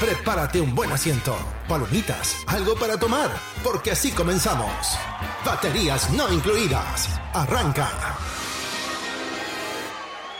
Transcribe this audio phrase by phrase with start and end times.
[0.00, 3.30] Prepárate un buen asiento, palomitas, algo para tomar,
[3.64, 4.96] porque así comenzamos.
[5.44, 7.18] Baterías no incluidas.
[7.34, 7.90] Arranca.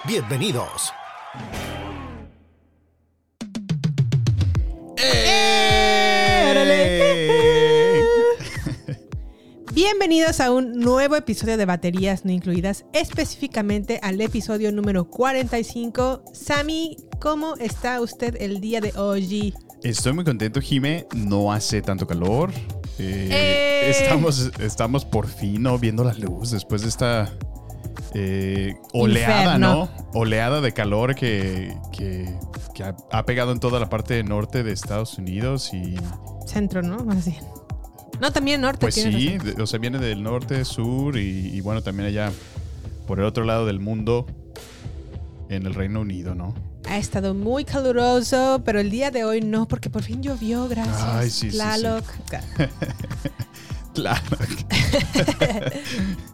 [0.05, 0.92] Bienvenidos.
[9.83, 16.25] Bienvenidos a un nuevo episodio de Baterías No Incluidas, específicamente al episodio número 45.
[16.33, 19.55] Sammy, ¿cómo está usted el día de hoy?
[19.84, 21.06] Estoy muy contento, Jime.
[21.15, 22.51] No hace tanto calor.
[22.99, 23.91] Eh, ¡Eh!
[23.91, 25.79] Estamos, estamos por fin ¿no?
[25.79, 27.33] viendo la luz después de esta
[28.15, 29.89] eh, oleada, Inferno.
[29.95, 30.11] ¿no?
[30.21, 32.37] Oleada de calor que, que-
[32.75, 35.95] que ha, ha pegado en toda la parte norte de Estados Unidos y
[36.47, 37.05] Centro, ¿no?
[37.05, 37.39] Más bien.
[38.20, 38.80] No, también norte.
[38.80, 39.61] pues sí, razón.
[39.61, 42.33] o sea, viene del norte, sur y, y bueno, también allá
[43.06, 44.27] por el otro lado del mundo
[45.48, 46.55] en el Reino Unido, ¿no?
[46.88, 51.02] Ha estado muy caluroso, pero el día de hoy no, porque por fin llovió, gracias.
[51.02, 51.58] Ay, sí, sí, sí.
[54.00, 54.22] Claro.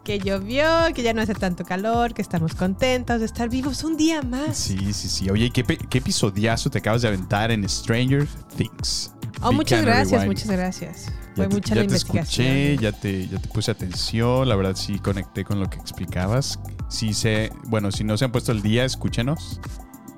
[0.05, 3.97] Que llovió, que ya no hace tanto calor, que estamos contentos de estar vivos un
[3.97, 4.57] día más.
[4.59, 5.31] Sí, sí, sí.
[5.31, 8.27] Oye, ¿qué, qué episodiazo te acabas de aventar en Stranger
[8.57, 9.13] Things?
[9.41, 10.27] Oh, Be muchas gracias, Rewind.
[10.27, 11.07] muchas gracias.
[11.07, 12.47] Ya Fue te, mucha ya la te investigación.
[12.47, 14.47] escuché, ya te, ya te puse atención.
[14.49, 16.59] La verdad sí conecté con lo que explicabas.
[16.91, 19.59] Sí sé, bueno, si no se han puesto el día, escúchenos.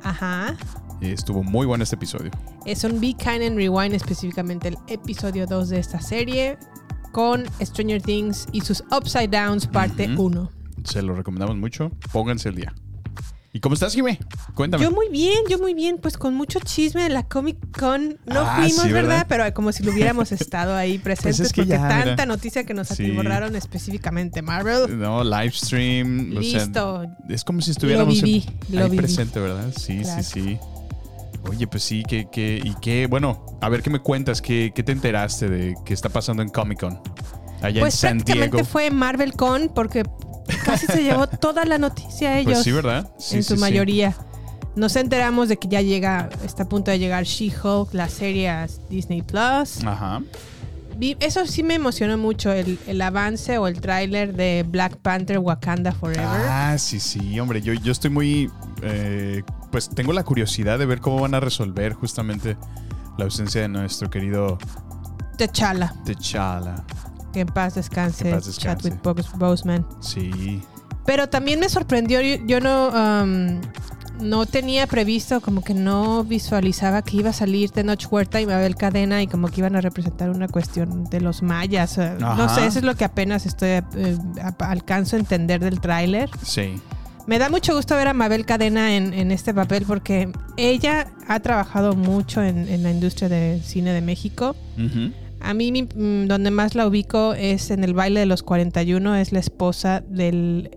[0.03, 0.57] Ajá.
[1.01, 2.31] Estuvo muy bueno este episodio.
[2.65, 6.59] Es un Be Kind and Rewind, específicamente el episodio 2 de esta serie,
[7.17, 10.25] con Stranger Things y sus Upside Downs, parte Ujú.
[10.27, 10.51] 1.
[10.85, 11.91] Se lo recomendamos mucho.
[12.13, 12.75] Pónganse el día.
[13.55, 14.19] ¿Y cómo estás, Jimé?
[14.55, 14.85] Cuéntame.
[14.85, 18.19] Yo muy bien, yo muy bien, pues con mucho chisme de la Comic Con.
[18.27, 19.09] No Ah, fuimos, sí, ¿verdad?
[19.09, 19.27] ¿verdad?
[19.31, 22.27] Pero como si lo hubiéramos estado ahí presentes, es que porque ya, tanta mira.
[22.27, 23.05] noticia que nos Sí.
[23.05, 24.99] atiborraron específicamente Marvel.
[24.99, 26.37] No, live stream.
[26.37, 27.07] o sea, Listo.
[27.31, 28.99] es como si estuviéramos en- viví, lo ahí viví.
[28.99, 29.73] presente, ¿verdad?
[29.75, 30.23] Sí, Claro.
[30.23, 30.59] sí, sí.
[31.49, 34.83] Oye, pues sí, que, que, y qué, bueno, a ver qué me cuentas, qué, qué
[34.83, 37.01] te enteraste de qué está pasando en Comic Con.
[37.63, 38.69] Allá Pues en San prácticamente Diego.
[38.69, 40.03] fue Marvel Con porque
[40.65, 42.55] casi se llevó toda la noticia ellos.
[42.55, 43.11] Pues sí, ¿verdad?
[43.19, 43.61] Sí, en sí, su sí.
[43.61, 44.15] mayoría.
[44.75, 48.67] Nos enteramos de que ya llega, está a punto de llegar She-Hulk, la serie a
[48.91, 49.83] Disney Plus.
[49.85, 50.21] Ajá.
[50.97, 55.39] Vi- Eso sí me emocionó mucho, el, el avance o el tráiler de Black Panther
[55.39, 56.25] Wakanda Forever.
[56.27, 58.51] Ah, sí, sí, hombre, yo, yo estoy muy,
[58.83, 62.57] eh, pues tengo la curiosidad de ver cómo van a resolver justamente
[63.19, 64.59] la ausencia de nuestro querido
[65.37, 66.77] T'Challa, T'Challa.
[67.33, 68.89] que en paz descanse, Que en paz descanse.
[68.91, 69.87] Chadwick Bos- Boseman.
[70.01, 70.63] Sí.
[71.05, 73.61] Pero también me sorprendió, yo, yo no, um,
[74.21, 78.75] no tenía previsto, como que no visualizaba que iba a salir Tenoch Huerta y Mabel
[78.77, 81.99] Cadena y como que iban a representar una cuestión de los mayas.
[81.99, 83.85] No sé, eso es lo que apenas estoy eh,
[84.61, 86.31] alcanzo a entender del tráiler.
[86.43, 86.75] Sí.
[87.27, 91.41] Me da mucho gusto ver a Mabel Cadena en, en este papel porque ella ha
[91.41, 94.55] trabajado mucho en, en la industria del cine de México.
[95.41, 99.17] A mí mi- mm, donde más la ubico es en el baile de los 41,
[99.17, 100.71] es la esposa del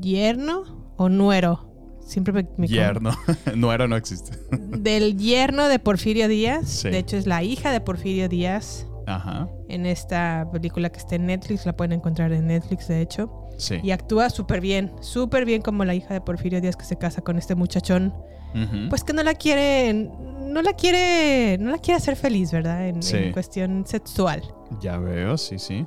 [0.00, 1.69] yerno o nuero.
[2.10, 3.12] Siempre me, me Yerno.
[3.54, 4.36] Nuero no existe.
[4.50, 6.68] Del yerno de Porfirio Díaz.
[6.68, 6.90] Sí.
[6.90, 9.48] De hecho es la hija de Porfirio Díaz Ajá.
[9.68, 11.66] en esta película que está en Netflix.
[11.66, 13.48] La pueden encontrar en Netflix, de hecho.
[13.58, 13.76] Sí.
[13.82, 17.20] Y actúa súper bien, súper bien como la hija de Porfirio Díaz que se casa
[17.22, 18.12] con este muchachón.
[18.54, 18.88] Ujú.
[18.88, 22.88] Pues que no la quiere, no la quiere, no la quiere hacer feliz, ¿verdad?
[22.88, 23.16] En, Sí.
[23.16, 24.42] en cuestión sexual.
[24.80, 25.86] Ya veo, sí, sí.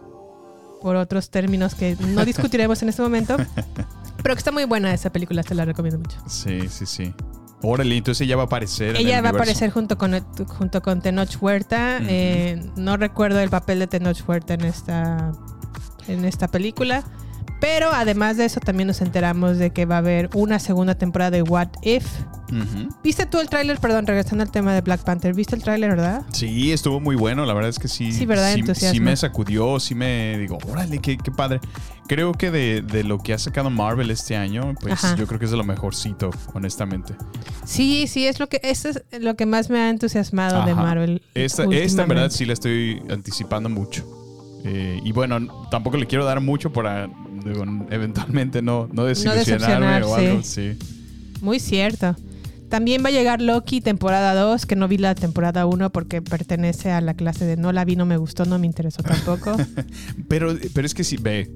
[0.82, 3.36] por otros términos que no discutiremos en este momento.
[4.24, 6.18] Pero que está muy buena esa película, te la recomiendo mucho.
[6.28, 7.14] Sí, sí, sí.
[7.62, 8.96] Órale, entonces ella va a aparecer.
[8.96, 12.00] en Ella el va a aparecer junto con, junto con Tenoch Huerta.
[12.02, 15.32] Eh, no recuerdo el papel de Tenoch Huerta en esta,
[16.08, 17.04] en esta película.
[17.64, 21.32] Pero además de eso, también nos enteramos de que va a haber una segunda temporada
[21.32, 22.06] de What If.
[23.02, 23.80] ¿Viste tú el tráiler?
[23.80, 25.34] Perdón, regresando al tema de Black Panther.
[25.34, 26.24] ¿Viste el tráiler, verdad?
[26.34, 27.46] Sí, estuvo muy bueno.
[27.46, 28.12] La verdad es que sí.
[28.12, 28.54] Sí, ¿verdad?
[28.74, 31.62] Sí, me sacudió, sí me digo, órale, qué, qué padre.
[32.06, 35.16] Creo que de, de lo que ha sacado Marvel este año, pues Ajá.
[35.16, 37.16] yo creo que es de lo mejorcito, honestamente.
[37.64, 38.86] Sí, sí, es lo que, es
[39.22, 40.76] lo que más me ha entusiasmado de.
[40.76, 41.22] Marvel.
[41.34, 44.06] Esta, esta en verdad sí la estoy anticipando mucho.
[44.66, 47.10] Eh, y bueno, tampoco le quiero dar mucho para
[47.90, 50.44] eventualmente no, no desilusionarme o algo.
[50.44, 50.78] Sí.
[51.42, 52.16] Muy cierto.
[52.70, 56.90] También va a llegar Loki temporada 2, que no vi la temporada 1 porque pertenece
[56.90, 59.56] a la clase de no la vi, no me gustó, no me interesó tampoco.
[60.28, 61.52] Pero, pero es que sí, ve,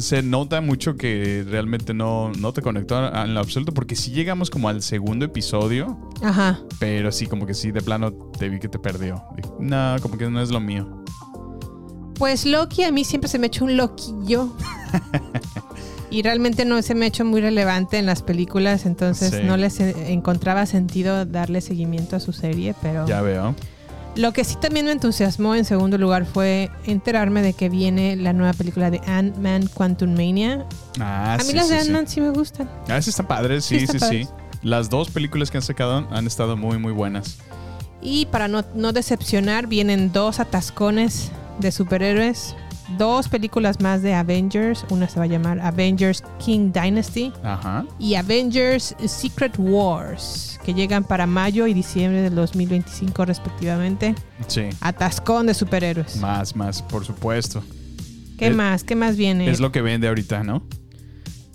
[0.00, 4.50] se nota mucho que realmente no, no te conectó en lo absoluto, porque sí llegamos
[4.50, 6.60] como al segundo episodio, Ajá.
[6.78, 9.22] pero sí, como que sí, de plano te vi que te perdió.
[9.36, 11.04] Dije, no, como que no es lo mío.
[12.18, 14.48] Pues Loki a mí siempre se me hecho un loquillo.
[16.10, 19.40] y realmente no se me ha hecho muy relevante en las películas, entonces Sí.
[19.44, 23.54] no les encontraba sentido darle seguimiento a su serie, pero Ya veo.
[24.16, 28.32] lo que sí también me entusiasmó en segundo lugar fue enterarme de que viene la
[28.32, 30.64] nueva película de Ant-Man Quantum Mania.
[30.98, 31.80] Ah, a mí sí, las sí, de.
[31.80, 32.68] Ant-Man sí me gustan.
[32.88, 34.26] Ah, sí están padres, sí, Sí, sí.
[34.62, 37.36] Las dos películas que han sacado han estado muy, muy buenas.
[38.02, 41.30] Y para no, no decepcionar, vienen dos atascones
[41.60, 42.54] de superhéroes.
[42.96, 44.86] Dos películas más de Avengers.
[44.88, 47.84] Una se va a llamar Avengers King Dynasty Ajá.
[47.98, 54.14] y Avengers Secret Wars, que llegan para mayo y diciembre del 2025 respectivamente.
[54.46, 54.62] Sí.
[54.80, 56.16] Atascón de superhéroes.
[56.16, 57.62] Más, más, por supuesto.
[58.38, 58.84] ¿Qué es- más?
[58.84, 59.50] ¿Qué más viene?
[59.50, 60.62] Es lo que vende ahorita, ¿no?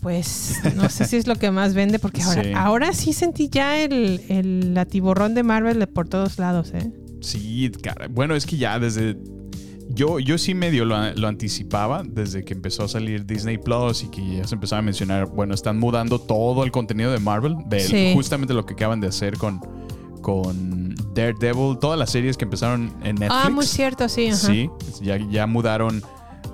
[0.02, 2.52] Pues no sé si es lo que más vende, porque ahora Sí.
[2.54, 6.92] ahora sí sentí ya el, el atiborrón de Marvel por todos lados, ¿eh?
[7.22, 8.08] Sí, cara.
[8.10, 9.18] Bueno, es que ya desde.
[9.94, 14.08] Yo, yo sí medio lo, lo anticipaba desde que empezó a salir Disney Plus y
[14.10, 15.28] que ya se empezaba a mencionar.
[15.28, 17.56] Bueno, están mudando todo el contenido de Marvel.
[17.68, 18.12] De Sí.
[18.16, 19.60] justamente lo que acaban de hacer con,
[20.22, 21.78] con Daredevil.
[21.80, 23.32] Todas las series que empezaron en Netflix.
[23.46, 24.28] Ah, muy cierto, sí.
[24.30, 24.38] Ajá.
[24.38, 24.70] Sí,
[25.02, 26.02] ya, ya mudaron.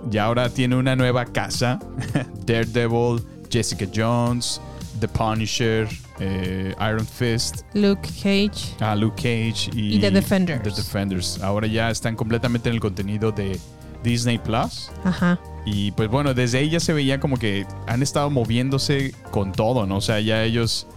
[0.09, 1.79] Ya ahora tiene una nueva casa.
[2.45, 4.61] Daredevil, Jessica Jones,
[4.99, 5.87] The Punisher,
[6.19, 7.61] eh, Iron Fist.
[7.73, 8.75] Luke Cage.
[8.79, 10.63] a Luke Cage y, Y The Defenders.
[10.63, 11.39] The Defenders.
[11.41, 13.59] Ahora ya están completamente en el contenido de
[14.03, 14.91] Disney Plus.
[15.03, 15.39] Ajá.
[15.65, 19.85] Y pues bueno, desde ahí ya se veía como que han estado moviéndose con todo,
[19.85, 19.97] ¿no?
[19.97, 20.87] O sea, ya ellos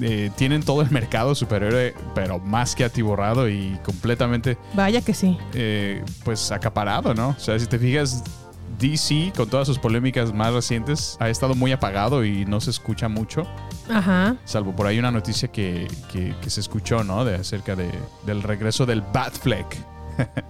[0.00, 5.38] eh, tienen todo el mercado superhéroe, pero más que atiborrado y completamente Vaya que sí.
[5.54, 7.28] eh, pues acaparado, ¿no?
[7.28, 8.24] O sea, si te fijas,
[8.78, 13.08] DC con todas sus polémicas más recientes ha estado muy apagado y no se escucha
[13.08, 13.42] mucho.
[13.90, 14.36] Ajá.
[14.44, 17.24] Salvo por ahí una noticia que, que- que se escuchó, ¿no?
[17.24, 17.90] De acerca de,
[18.26, 19.76] del regreso del Batfleck.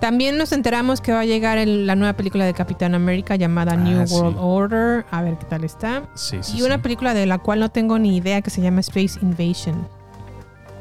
[0.00, 3.72] También nos enteramos que va a llegar el- la nueva película de Capitán América llamada
[3.72, 4.14] Ah, New sí.
[4.14, 5.06] World Order.
[5.10, 6.02] A ver qué tal está.
[6.14, 6.58] Sí, sí.
[6.58, 9.88] y una película de la cual no tengo ni idea que se llama Space Invasion.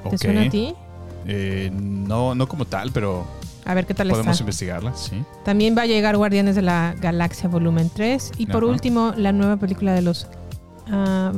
[0.09, 0.75] ¿Te suena a ti?
[1.25, 3.25] Eh, no, no como tal, pero
[3.65, 4.43] A ver qué tal podemos está.
[4.43, 5.23] investigarla, sí.
[5.45, 8.31] También va a llegar Guardianes de la Galaxia Volumen 3.
[8.37, 8.71] Y por Ajá.
[8.71, 10.27] último, la nueva película de los
[10.91, 11.31] ah,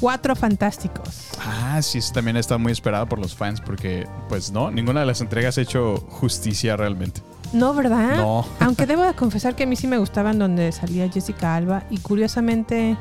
[0.00, 1.28] Cuatro Fantásticos.
[1.40, 5.06] Ah, sí, eso también está muy esperada por los fans porque, pues no, ninguna de
[5.06, 7.22] las entregas ha hecho justicia realmente.
[7.52, 8.16] No, ¿verdad?
[8.16, 8.44] No.
[8.58, 11.84] Aunque debo de confesar que a mí sí me gustaban donde salía Jessica Alba.
[11.90, 12.96] Y curiosamente,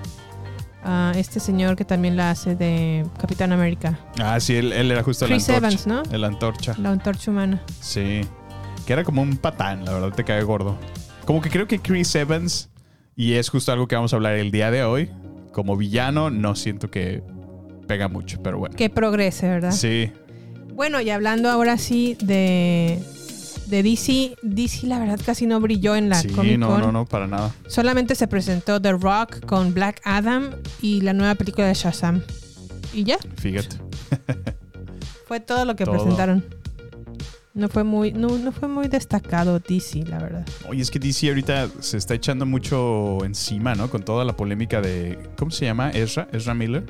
[0.84, 4.00] ah, este señor que también la hace de Capitán América.
[4.20, 5.68] Ah, sí, él, él era justo Chris la antorcha.
[5.68, 6.16] Evans, ¿no?
[6.16, 6.76] El antorcha.
[6.78, 7.62] La antorcha humana.
[7.80, 8.22] Sí.
[8.86, 10.78] Que era como un patán, la verdad, te cae gordo.
[11.26, 12.70] Como que creo que Chris Evans,
[13.16, 15.10] y es justo algo que vamos a hablar el día de hoy,
[15.54, 17.24] como villano, no siento que
[17.88, 18.76] pega mucho, pero bueno.
[18.76, 19.72] Que progrese, ¿verdad?
[19.72, 20.12] Sí,
[20.74, 23.00] Bueno, y hablando ahora sí de,
[23.68, 26.60] de DC, DC la verdad casi no brilló en la sí, Comic Con.
[26.60, 27.52] no, no, no, para nada.
[27.68, 30.52] Solamente se presentó The Rock con Black Adam
[30.82, 32.22] y la nueva película de Shazam.
[32.94, 33.78] Y ya, Fíjate.
[35.28, 35.96] fue todo lo que Todo.
[35.96, 36.44] presentaron.
[37.56, 40.46] No fue muy, no, no fue muy destacado DC, la verdad.
[40.68, 43.92] Oye, es que DC ahorita se está echando mucho encima, ¿no?
[43.92, 45.20] Con toda la polémica de.
[45.38, 45.92] ¿Cómo se llama?
[45.92, 46.84] Ezra, Ezra Miller.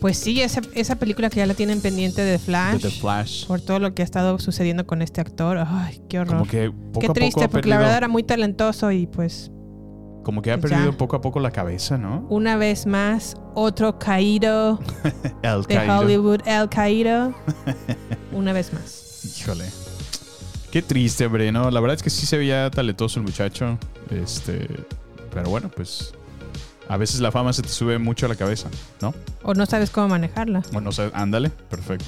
[0.00, 2.82] Pues sí, esa, esa película que ya la tienen pendiente de De Flash.
[2.82, 3.46] The Flash.
[3.46, 5.58] Por todo lo que ha estado sucediendo con este actor.
[5.66, 6.38] Ay, qué horror.
[6.38, 9.50] Como que poco qué a triste, poco porque la verdad era muy talentoso y pues
[10.24, 10.96] Como que ha pues perdido ya.
[10.98, 12.26] poco a poco la cabeza, ¿no?
[12.30, 14.78] una vez más, otro caído
[15.42, 15.98] El de caído.
[15.98, 17.34] Hollywood, El Caído.
[18.32, 19.38] una vez más.
[19.40, 19.64] Híjole.
[20.70, 21.70] Qué triste, hombre, ¿no?
[21.70, 23.78] La verdad es que sí se veía talentoso el muchacho.
[24.10, 24.68] Este.
[25.32, 26.12] Pero bueno, pues.
[26.88, 28.68] A veces la fama se te sube mucho a la cabeza,
[29.02, 29.14] ¿no?
[29.42, 30.62] O no sabes cómo manejarla.
[30.72, 31.50] Bueno, o sea, ándale.
[31.50, 32.06] Perfecto.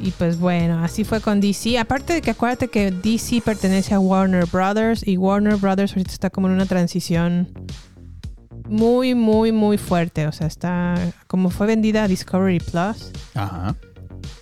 [0.00, 1.78] Y pues bueno, así fue con DC.
[1.78, 6.30] Aparte de que acuérdate que DC pertenece a Warner Brothers y Warner Brothers ahorita está
[6.30, 7.48] como en una transición
[8.68, 10.26] muy, muy, muy fuerte.
[10.26, 10.94] O sea, está,
[11.26, 13.76] como fue vendida a Discovery Plus, Ajá.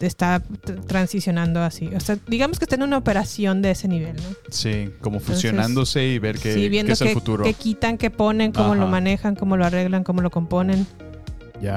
[0.06, 0.42] Está
[0.86, 1.88] transicionando así.
[1.94, 4.36] O sea, digamos que está en una operación de ese nivel, ¿no?
[4.50, 7.44] Sí, como Entonces, fusionándose y ver qué, sí, qué viendo es qué, el futuro.
[7.44, 10.86] qué quitan, qué ponen, cómo lo manejan, cómo lo arreglan, cómo lo componen.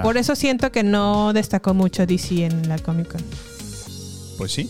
[0.02, 3.22] Por eso siento que no destacó mucho DC en la Comic Con.
[4.38, 4.70] Pues sí.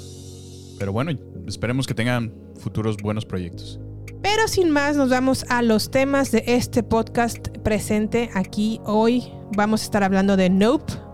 [0.78, 1.12] Pero bueno,
[1.48, 3.80] esperemos que tengan futuros buenos proyectos.
[4.22, 9.24] Pero sin más, nos vamos a los temas de este podcast presente aquí hoy.
[9.56, 11.05] Vamos a estar hablando de Nope.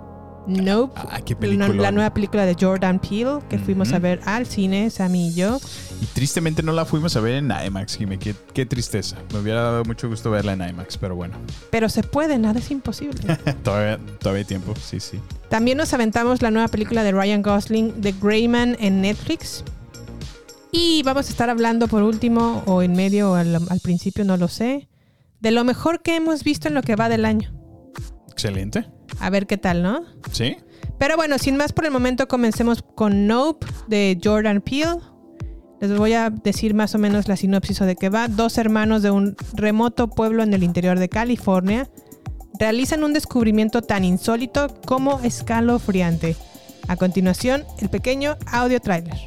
[0.47, 0.93] Nope.
[0.95, 1.73] Ah, qué la, película.
[1.73, 5.59] la nueva película de Jordan Peele que fuimos a ver al cine, Sammy y yo.
[6.01, 8.17] Y tristemente no la fuimos a ver en IMAX, Jimmy.
[8.17, 9.17] Qué, qué tristeza.
[9.33, 11.35] Me hubiera dado mucho gusto verla en IMAX, pero bueno.
[11.69, 13.21] Pero se puede, nada es imposible.
[13.63, 15.19] todavía, todavía hay tiempo, sí, sí.
[15.49, 19.63] También nos aventamos la nueva película de Ryan Gosling, The Greyman, en Netflix.
[20.71, 24.37] Y vamos a estar hablando por último, o en medio, o al, al principio, no
[24.37, 24.87] lo sé,
[25.41, 27.51] de lo mejor que hemos visto en lo que va del año.
[28.31, 28.87] Excelente.
[29.21, 30.01] A ver qué tal, ¿no?
[30.31, 30.57] ¿Sí?
[30.97, 34.97] Pero bueno, sin más por el momento, comencemos con Nope de Jordan Peele.
[35.79, 38.27] Les voy a decir más o menos la sinopsis o de qué va.
[38.27, 41.87] Dos hermanos de un remoto pueblo en el interior de California
[42.59, 46.35] realizan un descubrimiento tan insólito como escalofriante.
[46.87, 49.17] A continuación, el pequeño audio trailer.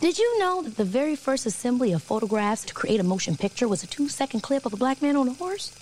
[0.00, 3.68] Did you know that the very first assembly of photographs to create a motion picture
[3.68, 5.76] was a two second clip of a black man on a horse?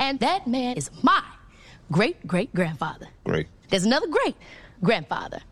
[0.00, 1.22] And that man is my
[1.92, 3.06] great great grandfather.
[3.22, 3.46] Great.
[3.70, 4.34] There's another great
[4.82, 5.42] grandfather.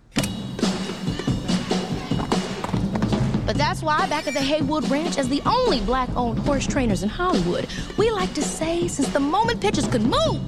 [3.46, 7.04] But that's why, back at the Haywood Ranch, as the only black owned horse trainers
[7.04, 10.40] in Hollywood, we like to say since the moment pictures could move,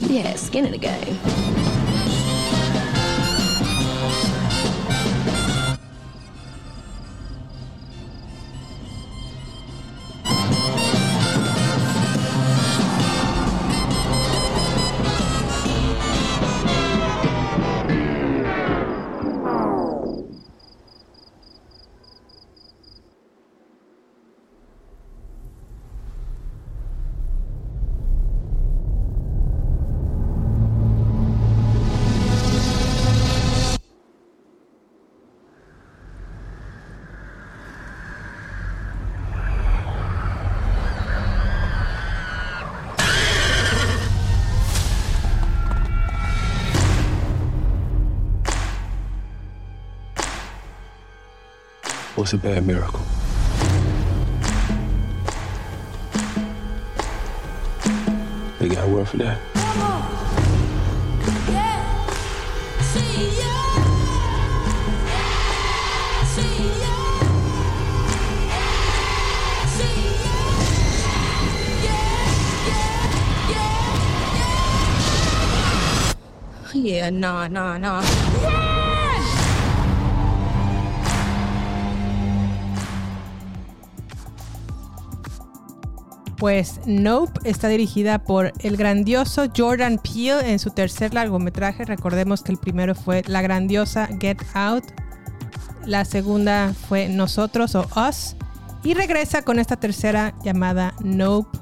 [0.00, 1.81] yeah, skin in the game.
[52.14, 53.00] What's a bad miracle?
[58.58, 59.40] They got word for that.
[76.74, 78.61] Yeah, nah, nah, nah.
[86.42, 91.84] Pues Nope está dirigida por el grandioso Jordan Peele en su tercer largometraje.
[91.84, 94.82] Recordemos que el primero fue la grandiosa Get Out.
[95.86, 98.34] La segunda fue Nosotros o Us.
[98.82, 101.56] Y regresa con esta tercera llamada Nope.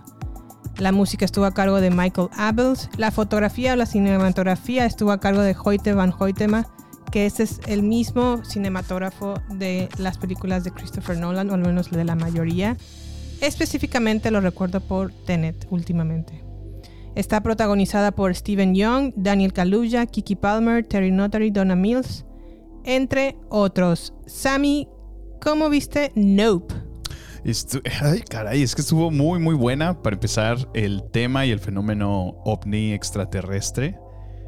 [0.79, 2.89] La música estuvo a cargo de Michael Abels.
[2.97, 6.67] La fotografía o la cinematografía estuvo a cargo de Hoyte van Hoytema,
[7.13, 11.91] que ese es el mismo cinematógrafo de las películas de Christopher Nolan, o al menos
[11.91, 12.79] de la mayoría.
[13.41, 16.43] Específicamente lo recuerdo por Tenet últimamente.
[17.15, 22.25] Está protagonizada por Steven Young, Daniel Kaluuya, Kiki Palmer, Terry Notary, Donna Mills,
[22.85, 24.15] entre otros.
[24.27, 24.89] Sammy,
[25.41, 26.75] ¿cómo viste Nope?
[28.03, 30.03] Ay, caray, es que estuvo muy, muy buena.
[30.03, 33.99] Para empezar, el tema y el fenómeno ovni extraterrestre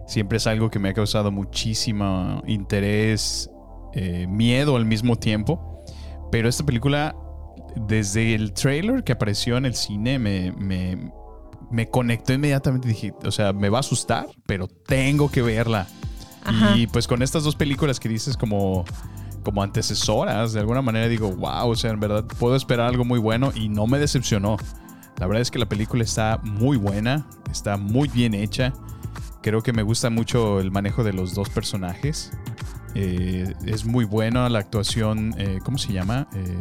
[0.07, 3.51] siempre es algo que me ha causado muchísimo interés,
[3.95, 5.83] eh, miedo al mismo tiempo.
[6.31, 7.17] Pero esta película,
[7.77, 11.13] desde el trailer que apareció en el cine, me, me,
[11.71, 12.89] me conectó inmediatamente.
[12.89, 15.87] Dije, o sea, me va a asustar, pero tengo que verla.
[16.45, 16.77] Ajá.
[16.77, 18.85] Y pues con estas dos películas que dices como,
[19.43, 23.19] como antecesoras, de alguna manera digo, wow, o sea, en verdad puedo esperar algo muy
[23.19, 24.57] bueno y no me decepcionó.
[25.19, 28.73] La verdad es que la película está muy buena, está muy bien hecha.
[29.41, 32.33] Creo que me gusta mucho el manejo de los dos personajes.
[32.95, 36.29] Eh, es muy buena la actuación, eh, ¿cómo se llama?
[36.35, 36.59] Eh,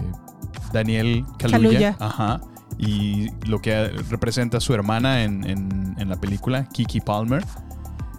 [0.74, 1.60] Daniel Kaluuya.
[1.60, 1.98] Kaluuya.
[2.00, 2.41] Ajá.
[2.77, 7.43] Y lo que representa a su hermana en, en- en la película, Kiki Palmer.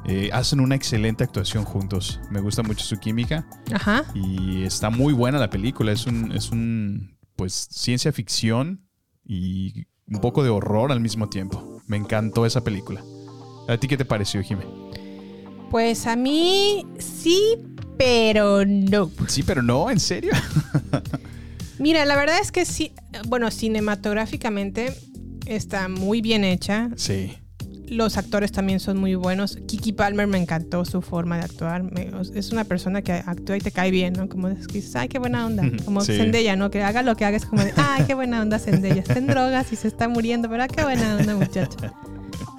[0.04, 2.18] Eh, hacen una excelente actuación juntos.
[2.30, 4.04] Me gusta mucho su química Ajá.
[4.14, 5.92] y está muy buena la película.
[5.92, 8.84] Es un, es un pues ciencia ficción
[9.24, 11.80] y un poco de horror al mismo tiempo.
[11.86, 13.00] Me encantó esa película.
[13.68, 14.64] ¿A ti qué te pareció, Jimé?
[15.70, 17.40] Pues a mí sí,
[17.96, 19.08] pero no.
[19.28, 20.32] Sí, pero no, ¿en serio?
[21.82, 22.92] Mira, la verdad es que sí,
[23.28, 24.94] bueno, cinematográficamente
[25.46, 26.88] está muy bien hecha.
[26.96, 27.36] sí.
[27.88, 29.58] Los actores también son muy buenos.
[29.66, 31.82] Kiki Palmer me encantó su forma de actuar.
[31.82, 34.30] Me- es una persona que actúa y te cae bien, ¿no?
[34.30, 35.62] Como es que dices, ay, qué buena onda.
[35.84, 36.16] Como Sí.
[36.16, 36.70] Zendaya, ¿no?
[36.70, 39.02] Que haga lo que haga es como de, ay, qué buena onda Zendaya.
[39.02, 41.92] Está en drogas y se está muriendo, pero qué buena onda, muchacha.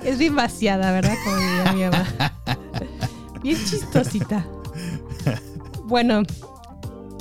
[0.05, 1.15] Es bien vaciada, ¿verdad?
[1.23, 2.05] Como diría mi mamá.
[3.41, 4.45] Bien chistosita.
[5.85, 6.21] Bueno,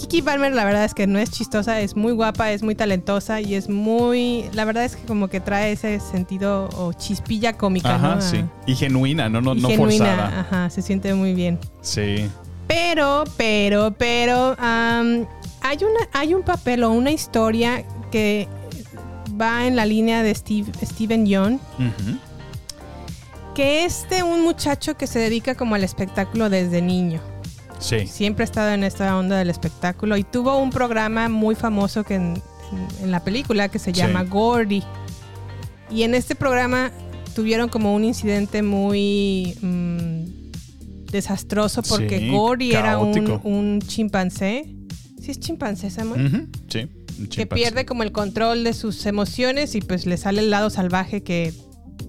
[0.02, 3.40] Kiki Palmer la verdad es que no es chistosa, es muy guapa, es muy talentosa
[3.40, 4.44] y es muy...
[4.52, 8.20] La verdad es que como que trae ese sentido o chispilla cómica, Ajá, ¿no?
[8.20, 8.44] sí.
[8.66, 10.40] Y genuina, no, no, y no genuina, forzada.
[10.40, 11.60] ajá, se siente muy bien.
[11.82, 12.28] Sí.
[12.66, 15.24] Pero, pero, pero, am,
[15.60, 18.48] hay, una, hay un papel o una historia que
[19.40, 22.18] va en la línea de Steve, Steven Ujú.
[23.54, 27.20] que es de un muchacho que se dedica como al espectáculo desde niño.
[27.82, 28.06] Sí.
[28.06, 32.14] Siempre ha estado en esta onda del espectáculo y tuvo un programa muy famoso que
[32.14, 32.40] en,
[33.02, 33.98] en la película que se Sí.
[34.00, 34.82] llama Gordy.
[35.90, 36.90] Y en este programa
[37.34, 44.66] tuvieron como un incidente muy mm, desastroso porque Sí, Gordy era un, un chimpancé.
[45.20, 46.48] ¿Sí es chimpancé, Samuel?
[46.68, 46.80] Sí.
[47.18, 47.46] un que chimpancé.
[47.46, 51.52] pierde como el control de sus emociones y pues le sale el lado salvaje que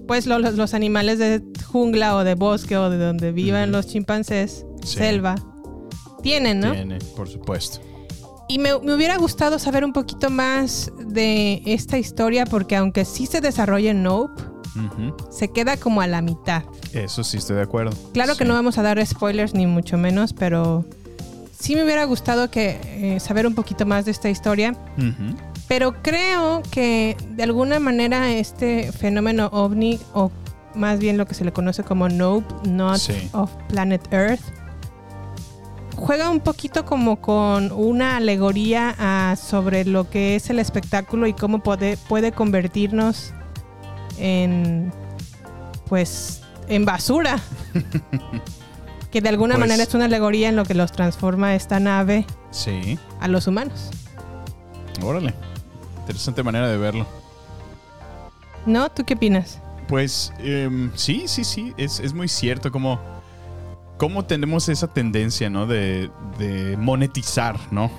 [0.08, 3.76] pues lo- los, los animales de jungla o de bosque o de donde vivan Ujú.
[3.78, 4.96] los chimpancés, Sí.
[4.98, 5.34] selva,
[6.24, 6.72] tienen, ¿no?
[6.72, 7.78] Tiene, por supuesto.
[8.48, 13.26] Y me, me hubiera gustado saber un poquito más de esta historia porque aunque sí
[13.26, 14.42] se desarrolla en Nope,
[15.30, 16.62] se queda como a la mitad.
[16.92, 17.96] Eso sí estoy de acuerdo.
[18.12, 20.84] Claro que no vamos a dar spoilers ni mucho menos, pero
[21.58, 22.80] sí me hubiera gustado que
[23.14, 24.74] eh, saber un poquito más de esta historia.
[25.68, 30.30] Pero creo que de alguna manera este fenómeno ovni, o
[30.74, 33.30] más bien lo que se le conoce como Nope, Not Sí.
[33.32, 34.42] of Planet Earth,
[36.04, 41.32] juega un poquito como con una alegoría ah, sobre lo que es el espectáculo y
[41.32, 43.32] cómo puede, puede convertirnos
[44.18, 44.92] en,
[45.88, 47.38] pues, en basura.
[49.10, 52.26] que de alguna Pues- manera es una alegoría en lo que los transforma esta nave
[52.50, 52.98] Sí.
[53.20, 53.90] a los humanos.
[55.02, 55.34] Órale.
[56.00, 57.06] Interesante manera de verlo.
[58.66, 58.90] ¿No?
[58.90, 59.58] ¿Tú qué opinas?
[59.88, 61.72] Pues em, sí, sí, sí.
[61.76, 63.00] Es, es muy cierto como,
[63.98, 65.66] como tenemos esa tendencia, ¿no?
[65.66, 67.90] De, de monetizar, ¿no?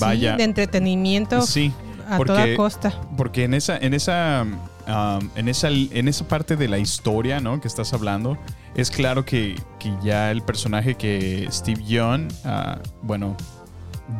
[0.00, 0.32] Vaya.
[0.32, 1.72] Sí, de entretenimiento Sí.
[2.08, 2.92] a porque- toda costa.
[3.16, 4.44] Porque en esa, en esa,
[4.88, 7.60] um, en esa, en esa parte de la historia, ¿no?
[7.60, 8.38] Que estás hablando,
[8.74, 13.36] es claro que, que ya el personaje que Steve Young, ah, bueno,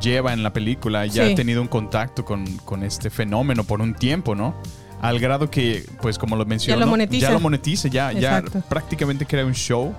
[0.00, 1.32] lleva en la película, ya Sí.
[1.32, 4.54] ha tenido un contacto con, con este fenómeno por un tiempo, ¿no?
[5.02, 7.26] Al grado que, pues como lo mencionó, monetiza.
[7.26, 9.94] ya lo monetiza, ya, ya prácticamente crea un show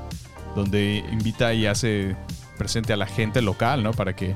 [0.56, 2.16] donde invita y hace
[2.58, 3.92] presente a la gente local, ¿no?
[3.92, 4.34] Para que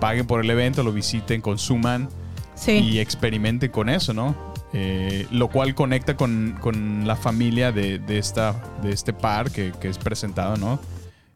[0.00, 2.08] paguen por el evento, lo visiten, consuman
[2.54, 2.72] Sí.
[2.72, 4.36] y experimenten con eso, ¿no?
[4.74, 9.72] Eh, lo cual conecta con, con la familia de, de esta, de este par que,
[9.80, 10.80] que es presentado, ¿no?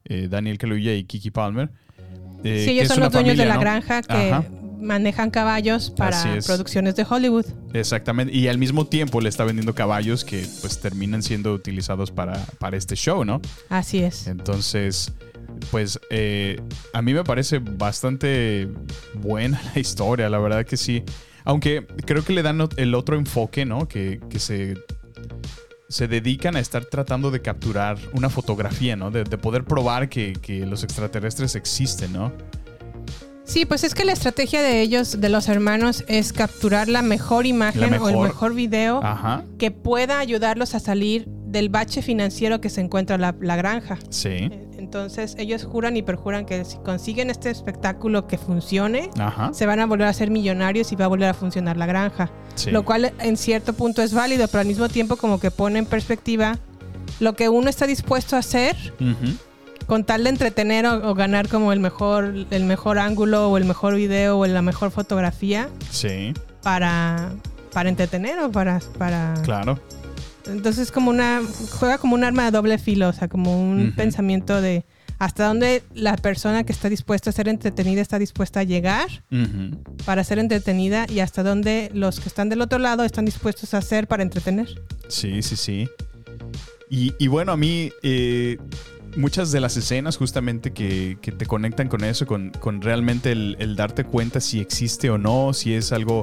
[0.04, 1.70] Eh, Daniel Kaluuya y Kiki Palmer.
[2.44, 3.60] Eh, Sí, ellos son los dueños de la ¿no?
[3.60, 4.44] granja que Ajá,
[4.80, 7.46] manejan caballos para producciones de Hollywood.
[7.72, 8.34] exactamente.
[8.34, 12.76] Y al mismo tiempo le está vendiendo caballos que pues terminan siendo utilizados para, para
[12.76, 13.40] este show, ¿no?
[13.68, 14.26] Así es.
[14.26, 15.12] Entonces,
[15.70, 16.60] pues eh,
[16.92, 18.68] a mí me parece bastante
[19.14, 21.02] buena la historia, la verdad que sí.
[21.44, 23.86] Aunque creo que le dan el otro enfoque, ¿no?
[23.86, 24.74] Que, que se,
[25.88, 29.10] se dedican a estar tratando de capturar una fotografía, ¿no?
[29.12, 32.32] De, de poder probar que, que los extraterrestres existen, ¿no?
[33.46, 37.46] Sí, pues es que la estrategia de ellos, de los hermanos, es capturar la mejor
[37.46, 38.54] imagen La o el mejor.
[38.54, 43.54] video Ajá, que pueda ayudarlos a salir del bache financiero que se encuentra la, la
[43.56, 43.98] granja.
[44.10, 49.64] sí, Entonces ellos juran y perjuran que si consiguen este espectáculo que funcione, ajá, se
[49.64, 52.30] van a volver a ser millonarios y va a volver a funcionar la granja.
[52.56, 52.70] sí.
[52.72, 55.86] Lo cual en cierto punto es válido, pero al mismo tiempo como que pone en
[55.86, 56.58] perspectiva
[57.20, 58.76] lo que uno está dispuesto a hacer
[59.86, 63.64] con tal de entretener o, o ganar como el mejor, el mejor ángulo o el
[63.64, 67.30] mejor video o la mejor fotografía Sí, para,
[67.72, 69.34] para entretener o para, para...
[69.44, 69.80] claro.
[70.46, 71.40] Entonces como una...
[71.78, 74.84] juega como un arma de doble filo, o sea, como un pensamiento de
[75.18, 79.08] hasta dónde la persona que está dispuesta a ser entretenida está dispuesta a llegar
[80.04, 83.78] para ser entretenida y hasta dónde los que están del otro lado están dispuestos a
[83.78, 84.68] hacer para entretener.
[85.08, 85.88] Sí, sí, sí.
[86.90, 88.58] Y, y bueno, a mí, eh,
[89.16, 93.76] muchas de las escenas justamente que, que te conectan con eso, con, con realmente el,
[93.76, 96.20] darte cuenta si existe o no, si es algo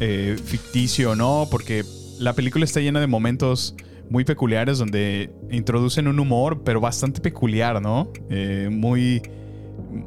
[0.00, 1.84] eh, ficticio o no, porque
[2.18, 3.74] la película está llena de momentos
[4.08, 8.12] muy peculiares donde introducen un humor, pero bastante peculiar, ¿no?
[8.30, 9.22] Eh, muy.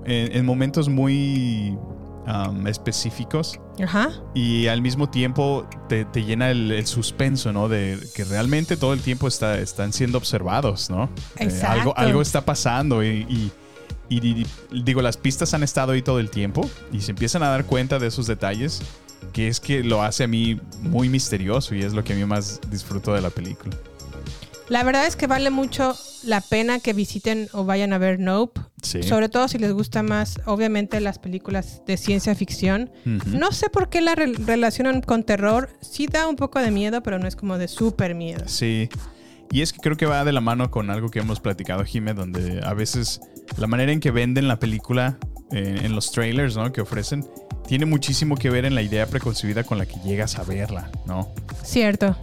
[0.06, 1.78] En momentos muy
[2.28, 4.10] um, específicos Ajá.
[4.34, 7.68] y al mismo tiempo te, te llena el, el suspenso, ¿no?
[7.70, 11.10] De que realmente todo el tiempo está, están siendo observados, ¿no?
[11.38, 13.52] Eh, algo, algo está pasando y, y-
[14.10, 17.50] y- y- digo, las pistas han estado ahí todo el tiempo y se empiezan a
[17.50, 18.82] dar cuenta de esos detalles
[19.34, 22.24] que es que lo hace a mí muy misterioso y es lo que a mí
[22.26, 23.76] más disfruto de la película.
[24.70, 28.62] La verdad es que vale mucho la pena que visiten o vayan a ver Nope.
[28.82, 29.04] Sí.
[29.04, 32.92] Sobre todo si les gusta más, obviamente, las películas de ciencia ficción.
[33.06, 35.70] No sé por qué la re- relacionan con terror.
[35.82, 38.44] Sí da un poco de miedo, pero no es como de súper miedo.
[38.48, 38.90] Sí.
[39.52, 42.14] Y es que creo que va de la mano con algo que hemos platicado, Jime,
[42.16, 43.22] donde a veces
[43.58, 45.18] la manera en que venden la película
[45.52, 46.72] eh, en los trailers, ¿no?
[46.72, 47.24] Que ofrecen,
[47.68, 51.32] tiene muchísimo que ver en la idea preconcebida con la que llegas a verla, ¿no?
[51.64, 52.16] Cierto.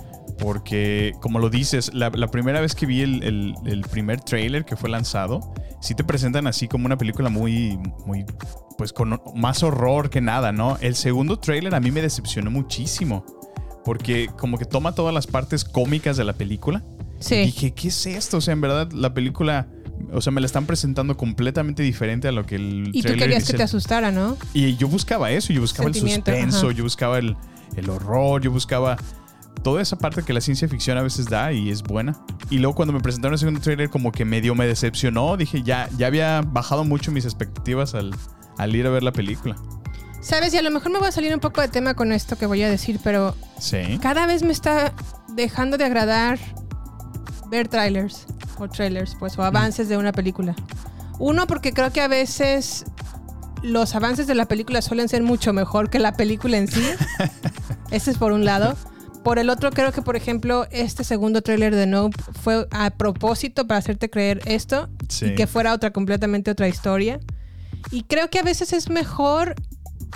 [0.42, 4.64] Porque, como lo dices, la, la primera vez que vi el, el- el primer trailer
[4.64, 8.24] que fue lanzado, sí te presentan así como una película muy, muy,
[8.76, 10.78] pues con más horror que nada, ¿no?
[10.80, 13.24] El segundo trailer a mí me decepcionó muchísimo.
[13.84, 16.84] Porque como que toma todas las partes cómicas de la película.
[17.20, 17.36] Y Sí.
[17.36, 18.36] dije, ¿qué es esto?
[18.36, 19.68] O sea, en verdad, la película,
[20.12, 23.44] o sea, me la están presentando completamente diferente a lo que el Y tú querías
[23.48, 24.36] que te asustara, ¿no?
[24.54, 26.76] y yo buscaba eso, yo buscaba el suspenso, ajá.
[26.76, 27.36] yo buscaba el,
[27.76, 28.96] el horror, yo buscaba
[29.62, 32.16] toda esa parte que la ciencia ficción a veces da y es buena.
[32.50, 35.88] Y luego cuando me presentaron el segundo trailer como que medio me decepcionó, dije, ya,
[35.96, 38.14] ya había bajado mucho mis expectativas al,
[38.58, 39.56] al ir a ver la película.
[40.20, 42.36] Sabes, y a lo mejor me voy a salir un poco de tema con esto
[42.36, 43.98] que voy a decir, pero Sí.
[44.00, 44.92] cada vez me está
[45.34, 46.38] dejando de agradar
[47.50, 48.26] ver trailers
[48.58, 50.54] o trailers, pues, o avances de una película.
[51.18, 52.84] Uno, porque creo que a veces
[53.62, 56.82] los avances de la película suelen ser mucho mejor que la película en sí.
[57.90, 58.76] Ese es por un lado.
[59.24, 63.66] Por el otro, creo que, por ejemplo, este segundo tráiler de Nope fue a propósito
[63.66, 65.26] para hacerte creer esto Sí.
[65.26, 67.20] y que fuera otra completamente otra historia.
[67.90, 69.54] Y creo que a veces es mejor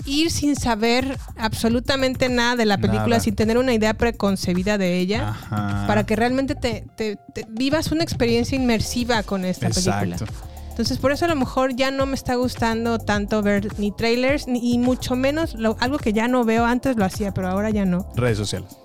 [0.05, 3.19] ir sin saber absolutamente nada de la película, Nada.
[3.21, 5.85] sin tener una idea preconcebida de ella, Ajá.
[5.87, 10.15] para que realmente te, te- te vivas una experiencia inmersiva con esta película.
[10.15, 10.33] Exacto.
[10.69, 14.47] Entonces, por eso a lo mejor ya no me está gustando tanto ver ni trailers,
[14.47, 16.65] ni y mucho menos lo- algo que ya no veo.
[16.65, 18.07] Antes lo hacía, pero ahora ya no.
[18.15, 18.77] Redes sociales.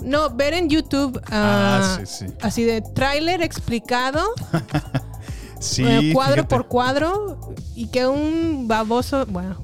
[0.00, 2.32] No, ver en YouTube Ah, ah, sí, sí.
[2.40, 4.22] así de tráiler explicado,
[5.60, 5.82] Sí.
[5.84, 6.54] eh, cuadro fíjate.
[6.54, 9.56] por cuadro, y que un baboso, bueno,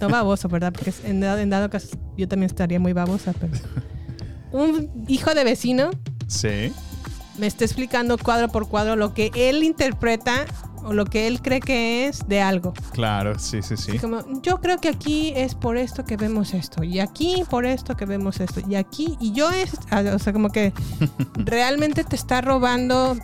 [0.00, 0.72] no baboso, ¿verdad?
[0.72, 3.52] Porque en dado, en dado caso yo también estaría muy babosa, pero
[4.52, 5.90] un hijo de vecino
[6.26, 6.72] Sí.
[7.38, 10.46] me está explicando cuadro por cuadro lo que él interpreta
[10.86, 12.72] o lo que él cree que es de algo.
[12.92, 13.98] Claro, sí, sí, sí.
[13.98, 17.96] Como, yo creo que aquí es por esto que vemos esto, y aquí por esto
[17.96, 20.72] que vemos esto, y aquí, y yo es, ah, o sea, como que
[21.36, 23.16] realmente te está robando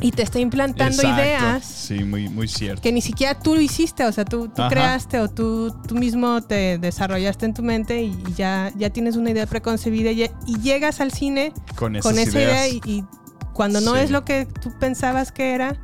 [0.00, 1.22] y te está implantando Exacto.
[1.22, 2.82] ideas Sí, muy, muy cierto.
[2.82, 6.42] que ni siquiera tú lo hiciste, o sea, tú, tú creaste o tú, tú mismo
[6.42, 11.00] te desarrollaste en tu mente y, ya, ya tienes una idea preconcebida y, y llegas
[11.00, 12.82] al cine Con con esa idea ideas.
[12.86, 13.04] y, y
[13.52, 14.00] cuando no Sí.
[14.00, 15.80] es lo que tú pensabas que era,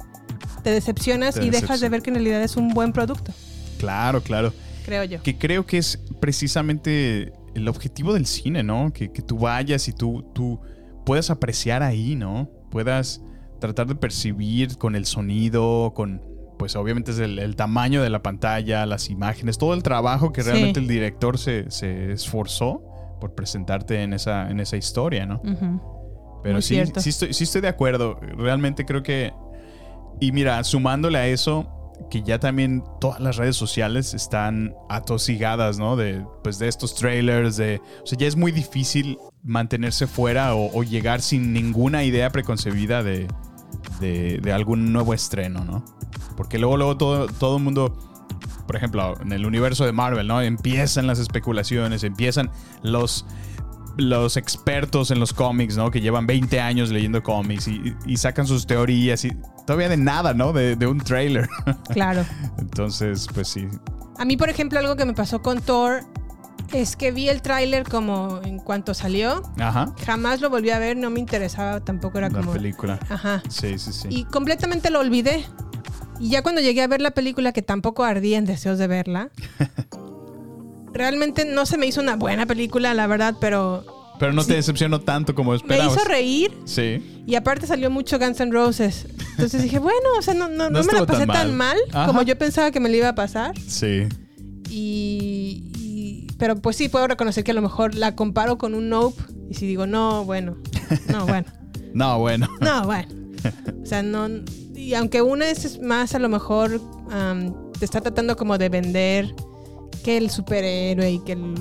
[0.63, 3.33] te decepcionas Te y dejas de ver que en realidad es un buen producto,
[3.79, 4.53] Claro, claro.
[4.85, 5.23] creo yo.
[5.23, 8.93] Que creo que es precisamente el objetivo del cine, ¿no?
[8.93, 10.61] Que, que tú vayas y tú, tú
[11.05, 12.49] puedas apreciar ahí, ¿no?
[12.71, 13.21] Puedas
[13.61, 16.23] tratar de percibir con el sonido, con,
[16.59, 20.43] pues obviamente es el, el tamaño de la pantalla, las imágenes, todo el trabajo que
[20.43, 20.51] Sí.
[20.51, 22.83] realmente el director se, se esforzó
[23.21, 25.41] por presentarte en esa, en esa historia, ¿no?
[26.43, 27.01] Pero Muy sí, cierto.
[27.01, 28.21] sí estoy, sí estoy de acuerdo.
[28.37, 29.33] Realmente creo que.
[30.21, 31.79] Y mira, sumándole a eso,
[32.11, 35.97] que ya también todas las redes sociales están atosigadas, ¿no?
[35.97, 37.81] De, pues de estos trailers, de.
[38.03, 43.29] O sea, ya es muy difícil mantenerse fuera o, llegar sin ninguna idea preconcebida de,
[44.01, 45.85] de, de algún nuevo estreno, ¿no?
[46.37, 47.97] Porque luego, luego todo, todo el mundo.
[48.67, 50.43] Por ejemplo, en el universo de Marvel, ¿no?
[50.43, 52.51] Empiezan las especulaciones, empiezan
[52.83, 53.25] los
[53.99, 55.91] los expertos en los cómics, ¿no?
[55.91, 59.33] Que llevan 20 años leyendo cómics y, y sacan sus teorías y
[59.67, 60.53] todavía de nada, ¿no?
[60.53, 61.49] De, de un trailer.
[61.91, 62.25] Claro.
[62.59, 63.67] Entonces, pues sí.
[64.19, 66.03] A mí, por ejemplo, algo que me pasó con Thor
[66.73, 69.43] es que vi el tráiler como en cuanto salió.
[69.59, 69.95] Ajá.
[70.07, 72.53] Jamás lo volví a ver, no me interesaba, tampoco era La como...
[72.53, 72.99] película.
[73.09, 73.43] Ajá.
[73.49, 74.09] Sí, sí, sí.
[74.11, 75.45] Y completamente lo olvidé.
[76.21, 79.31] Y ya cuando llegué a ver la película, que tampoco ardía en deseos de verla,
[80.93, 83.85] realmente no se me hizo una buena película, la verdad, pero
[84.19, 85.95] Pero no te decepcionó tanto como Me esperabas.
[85.95, 87.23] hizo reír Sí.
[87.27, 89.07] y aparte salió mucho Guns N' Roses.
[89.33, 91.77] Entonces dije, bueno, o sea, no, no, No no me la pasé tan tan mal.
[91.93, 92.07] Ajá.
[92.07, 93.57] como yo pensaba que me le iba a pasar.
[93.61, 94.09] Sí.
[94.71, 98.89] Y, y- pero pues sí, puedo reconocer que a lo mejor la comparo con un
[98.89, 99.23] Nope.
[99.51, 100.57] Y si digo, no, bueno,
[101.09, 101.47] no, bueno,
[101.95, 102.49] No, bueno.
[102.61, 103.09] no, bueno.
[103.83, 104.29] O sea, no.
[104.75, 106.81] Y aunque una es más, a lo mejor
[107.79, 109.35] te está tratando como de vender
[109.99, 111.55] que el superhéroe y que el,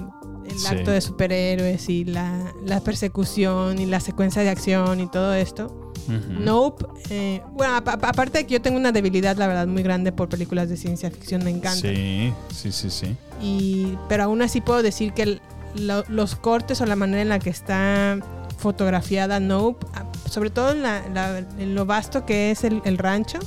[0.45, 0.67] el Sí.
[0.67, 5.83] acto de superhéroes y la, la persecución y la secuencia de acción y todo esto.
[6.29, 6.85] Nope.
[7.09, 10.13] eh, bueno, apa- apa- aparte de que yo tengo una debilidad, la verdad, muy grande
[10.13, 11.81] por películas de ciencia ficción, me encanta.
[11.81, 13.15] Sí, sí, sí, sí.
[13.41, 15.41] Y, pero aún así puedo decir que el-
[15.75, 18.17] lo- los cortes o la manera en la que está
[18.57, 22.97] fotografiada Nope, ah, sobre todo en, la- la- en lo vasto que es el, el
[22.97, 23.39] rancho,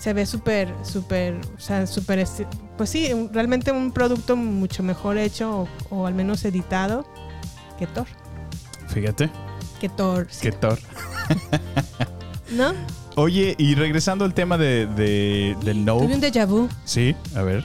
[0.00, 2.26] se ve súper, súper, o sea, súper,
[2.76, 7.06] pues sí, realmente un producto mucho mejor hecho o, o al menos editado
[7.78, 8.06] que Thor.
[8.88, 9.30] Fíjate.
[9.80, 10.40] Que Thor, sí.
[10.42, 10.78] Qué Thor.
[12.52, 12.72] ¿no?
[13.16, 15.98] Oye, y regresando al tema de, de, del no.
[15.98, 16.68] Tuve un déjà vu.
[16.84, 17.64] Sí, a ver.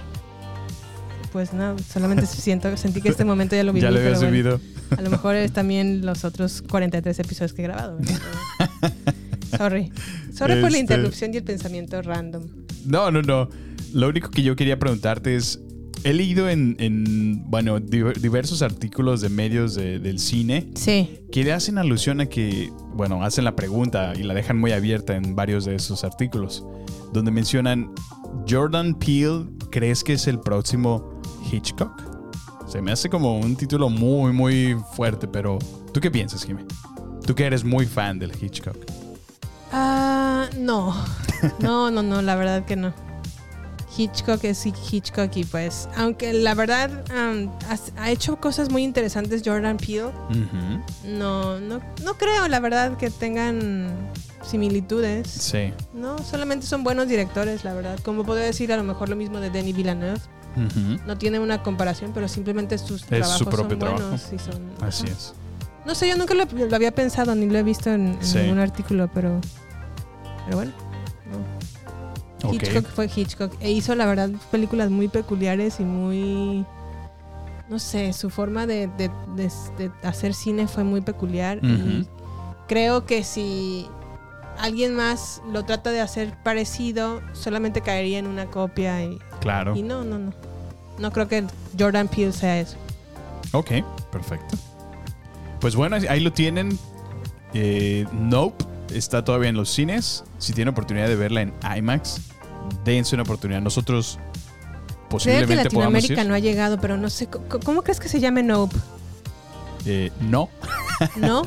[1.32, 3.82] Pues no, solamente siento, sentí que este momento ya lo viví.
[3.86, 4.20] ya lo bueno.
[4.20, 4.60] vivido.
[4.98, 7.98] A lo mejor es también los otros 43 episodios que he grabado.
[9.58, 9.92] Sorry.
[10.34, 12.44] Sorry por la Este- interrupción y el pensamiento random.
[12.86, 13.50] No, no, no.
[13.94, 15.60] Lo único que yo quería preguntarte es,
[16.04, 21.20] he leído en, en, bueno, diver- diversos artículos de medios de- del cine Sí.
[21.32, 25.16] que le hacen alusión a que, bueno, hacen la pregunta y la dejan muy abierta
[25.16, 26.64] en varios de esos artículos,
[27.14, 27.92] donde mencionan,
[28.50, 32.02] Jordan Peele, ¿crees que es el próximo Hitchcock?
[32.68, 35.60] Se me hace como un título muy, muy fuerte, pero
[35.94, 36.64] ¿tú qué piensas, Jimmy?
[37.26, 38.78] Tú que eres muy fan del Hitchcock.
[39.72, 40.96] Ah, no.
[41.60, 42.94] No, no, no, la verdad que no.
[44.04, 49.42] Hitchcock es Hitchcock y pues, aunque la verdad am, has- ha hecho cosas muy interesantes
[49.46, 50.82] Jordan Peele, Ujú.
[51.18, 53.92] no, no, no creo la verdad que tengan
[54.44, 55.28] similitudes.
[55.30, 55.74] Sí.
[55.94, 58.00] No, solamente son buenos directores, la verdad.
[58.04, 60.20] Como podría decir a lo mejor lo mismo de Denis Villeneuve.
[60.56, 61.02] Ujú.
[61.08, 64.02] No tiene una comparación, pero simplemente sus Es trabajos su propio son trabajo.
[64.04, 64.72] buenos y son.
[64.82, 65.14] Así ajá.
[65.14, 65.34] es.
[65.86, 68.38] No sé, yo nunca lo, lo había pensado ni lo he visto en, en Sí.
[68.40, 69.40] ningún artículo, pero.
[70.46, 70.72] Pero bueno.
[72.52, 73.54] Hitchcock fue Hitchcock.
[73.60, 76.66] E hizo, la verdad, películas muy peculiares y muy.
[77.70, 81.60] No sé, su forma de, de- de- de hacer cine fue muy peculiar.
[81.64, 82.06] Y
[82.68, 83.88] creo que si
[84.58, 89.04] alguien más lo trata de hacer parecido, solamente caería en una copia.
[89.04, 89.76] Y, Claro.
[89.76, 90.34] y no, no, no.
[91.00, 91.46] No creo que
[91.80, 92.76] Jordan Peele sea eso.
[93.54, 93.72] Ok,
[94.12, 94.58] perfecto.
[95.62, 96.78] Pues bueno, ahí lo tienen.
[97.54, 100.24] Eh, nope está todavía en los cines.
[100.38, 102.20] Si tienen oportunidad de verla en IMAX,
[102.84, 103.62] dense una oportunidad.
[103.62, 106.12] Nosotros Creo que posiblemente podamos ir.
[106.12, 107.28] Latinoamérica no ha llegado, pero no sé.
[107.28, 108.76] ¿Cómo, cómo crees que se llame Nope?
[109.86, 110.48] Eh, no,
[111.18, 111.42] ¿No?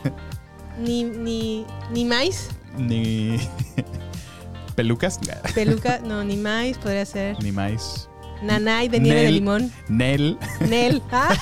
[0.82, 2.48] ni, ni, ni mais,
[2.78, 3.38] ni
[4.74, 5.20] pelucas,
[5.54, 7.42] peluca, no, ni mais podría ser.
[7.42, 8.08] ni más.
[8.42, 9.70] Nanay de nieve de limón.
[9.88, 10.38] Nel.
[10.66, 11.02] Nel.
[11.12, 11.36] Ah,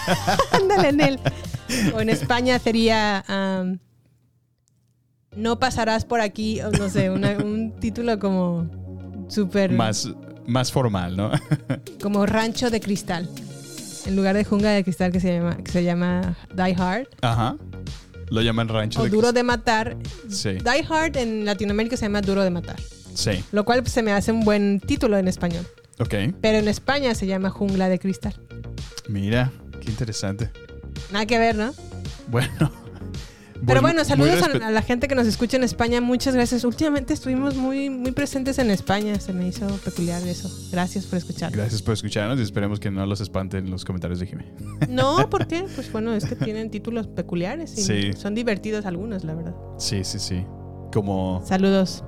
[0.51, 1.21] ándale, Nel.
[1.95, 3.25] O en España sería
[5.37, 8.69] No pasarás por aquí, no sé, una- un título como
[9.29, 9.73] súper.
[9.73, 10.09] Más,
[10.47, 11.31] más formal, ¿no?
[12.03, 13.29] Como Rancho de Cristal.
[14.07, 17.09] En lugar de Jungla de Cristal que se llama, que se llama Die Hard.
[17.21, 17.57] Ajá.
[18.31, 19.97] Lo llaman rancho O de Duro de Matar.
[20.29, 22.77] Sí, Die Hard en Latinoamérica se llama Duro de Matar.
[23.15, 23.43] sí.
[23.53, 25.67] Lo cual se me hace un buen título en español.
[25.99, 26.15] Ok.
[26.41, 28.35] Pero en España se llama Jungla de Cristal.
[29.09, 30.51] Mira, qué interesante.
[31.13, 31.73] Nada que ver, ¿no?
[32.29, 32.71] Bueno.
[33.67, 36.01] Pero bueno, saludos a, la gente que nos escucha en España.
[36.01, 36.65] Muchas gracias.
[36.65, 39.19] Últimamente estuvimos muy, muy presentes en España.
[39.21, 40.51] Se me hizo peculiar eso.
[40.71, 41.53] Gracias por escuchar.
[41.53, 44.45] Gracias por escucharnos y esperemos que no los espanten los comentarios de Jimmy.
[44.89, 45.65] No, ¿por qué?
[45.75, 48.13] Pues bueno, es que tienen títulos peculiares y Sí.
[48.15, 49.55] son divertidos algunos, la verdad.
[49.79, 50.45] Sí, sí, sí.
[50.93, 52.03] Como, Saludos.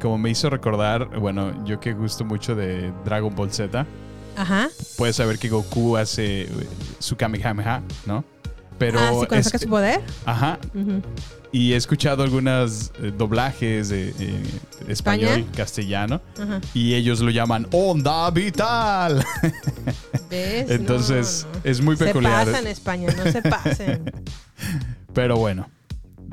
[0.00, 3.86] como me hizo recordar, bueno, yo que gusto mucho de Dragon Ball Z,
[4.36, 4.68] Ajá.
[4.98, 6.48] puedes saber que Goku hace
[6.98, 8.24] su Kamehameha, ¿no?
[8.78, 10.00] Pero ah, sí, cuando saca su poder.
[10.24, 10.58] Ajá,
[11.52, 14.42] y he escuchado algunos eh, doblajes de eh,
[14.88, 16.60] español, castellano, Ajá.
[16.74, 19.24] y ellos lo llaman Onda Vital.
[20.28, 20.66] ¿Ves?
[20.70, 21.60] Entonces, No, no.
[21.70, 22.44] es muy peculiar.
[22.44, 24.12] Se pasan España, no se pasen.
[25.14, 25.70] Pero bueno,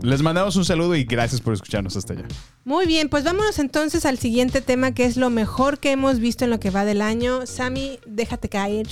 [0.02, 2.26] les mandamos un saludo y gracias por escucharnos hasta allá.
[2.66, 6.44] Muy bien, pues vámonos entonces al siguiente tema que es lo mejor que hemos visto
[6.44, 7.46] en lo que va del año.
[7.46, 8.88] Sammy, déjate caer.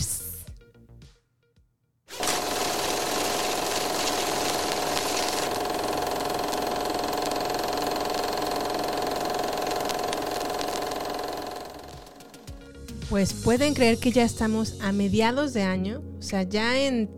[13.12, 17.10] Pues pueden creer que ya estamos a mediados de año, o sea, ya en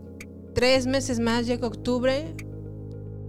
[0.56, 2.36] tres meses más llega octubre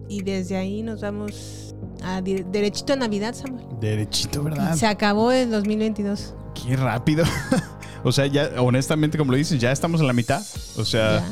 [0.08, 3.66] y desde ahí nos vamos a derechito a Navidad, Samuel.
[3.82, 4.74] Derechito, ¿verdad?
[4.76, 6.34] Se acabó el 2022.
[6.54, 7.26] Qué rápido.
[8.02, 10.42] o sea, ya, honestamente, como lo dices, ya estamos en la mitad.
[10.78, 11.22] O sea,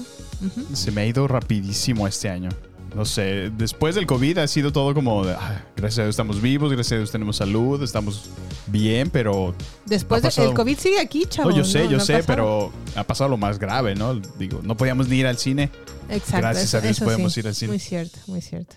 [0.74, 2.50] se me ha ido rapidísimo este año.
[2.94, 6.42] No sé, después del COVID ha sido todo como, de, "Ah, gracias a Dios estamos
[6.42, 8.28] vivos, gracias a Dios tenemos salud, estamos
[8.66, 9.54] bien, pero...
[9.86, 11.50] Después del COVID sigue aquí, chavo.
[11.50, 12.26] No, yo sé, yo no sé, pasado.
[12.26, 14.14] pero ha pasado lo más grave, ¿no?
[14.38, 15.70] Digo, no podíamos ni ir al cine,
[16.10, 17.40] Exacto, gracias eso- a Dios podemos sí.
[17.40, 17.70] ir al cine.
[17.70, 18.76] Muy cierto, muy cierto.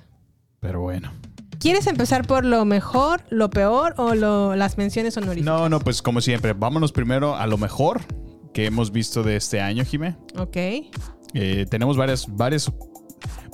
[0.61, 1.11] pero bueno.
[1.59, 5.45] ¿Quieres empezar por lo mejor, lo peor o lo- las menciones honoríficas?
[5.45, 8.01] No, no, pues como siempre, vámonos primero a lo mejor
[8.53, 10.15] que hemos visto de este año, Jimé.
[10.37, 10.55] Ok.
[11.33, 12.71] Eh, tenemos varias, varias.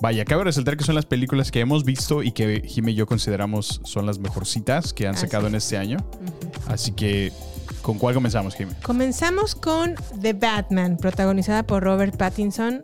[0.02, 3.06] Vaya, cabe resaltar que son las películas que hemos visto y que Jimmy y yo
[3.06, 5.64] consideramos son las mejorcitas que han Así sacado en es.
[5.64, 5.98] este año.
[6.68, 7.32] Así que,
[7.84, 8.74] ¿con cuál comenzamos, Jimmy?
[8.82, 12.82] Comenzamos con The Batman, protagonizada por Robert Pattinson.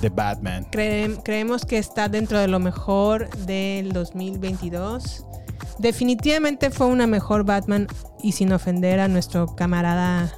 [0.00, 0.66] The Batman.
[0.72, 5.24] Cre- creemos que está dentro de lo mejor del 2022.
[5.78, 7.86] Definitivamente fue una mejor Batman
[8.22, 10.32] y sin ofender a nuestro camarada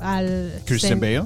[0.00, 1.24] al Christian Bale.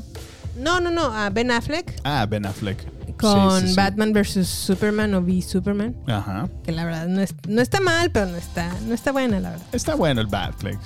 [0.56, 2.78] No, no, no, a Ben Affleck Ah, Ben Affleck.
[3.20, 3.74] Con Sí, sí, sí.
[3.76, 6.48] Batman vs Superman o V Superman, Ajá.
[6.64, 9.50] que la verdad no, es- no está mal, pero no está no está buena la
[9.50, 9.66] verdad.
[9.72, 10.78] Está bueno el Batfleck.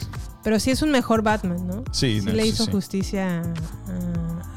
[0.42, 1.84] Pero sí es un mejor Batman, ¿no?
[1.92, 2.70] Sí, no, le hizo sí.
[2.72, 3.40] justicia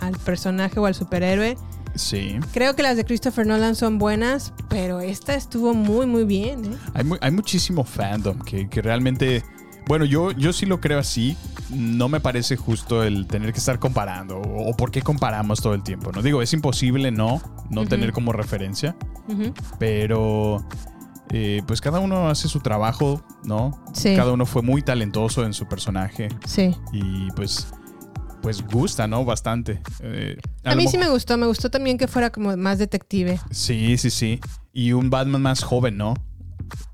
[0.01, 1.57] a- al personaje o al superhéroe.
[1.95, 2.39] Sí.
[2.53, 6.65] Creo que las de Christopher Nolan son buenas, pero esta estuvo muy, muy bien.
[6.65, 6.77] ¿eh?
[6.93, 9.43] Hay, hay muchísimo fandom que, que realmente.
[9.87, 11.37] Bueno, yo, yo sí lo creo así.
[11.69, 14.39] No me parece justo el tener que estar comparando.
[14.39, 16.11] O, por qué comparamos todo el tiempo.
[16.11, 18.95] No digo, es imposible no, no tener como referencia.
[19.79, 20.65] Pero.
[21.31, 23.83] eh, pues cada uno hace su trabajo, ¿no?
[23.93, 24.15] Sí.
[24.15, 26.29] Cada uno fue muy talentoso en su personaje.
[26.45, 26.75] Sí.
[26.91, 27.67] Y pues.
[28.41, 29.25] Pues gusta, ¿no?
[29.25, 29.81] Bastante.
[30.01, 31.37] Eh, A, lo mí sí me gustó.
[31.37, 33.39] Me gustó también que fuera como más detective.
[33.51, 34.39] Sí, sí, sí.
[34.71, 36.13] Y un Batman más joven, ¿no?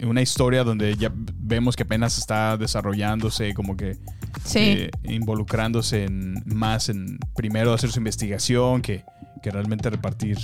[0.01, 3.97] Una historia donde ya vemos que apenas está desarrollándose, como que
[4.45, 4.59] Sí.
[4.59, 9.03] eh, involucrándose en, más en primero hacer su investigación que,
[9.41, 10.37] que realmente repartir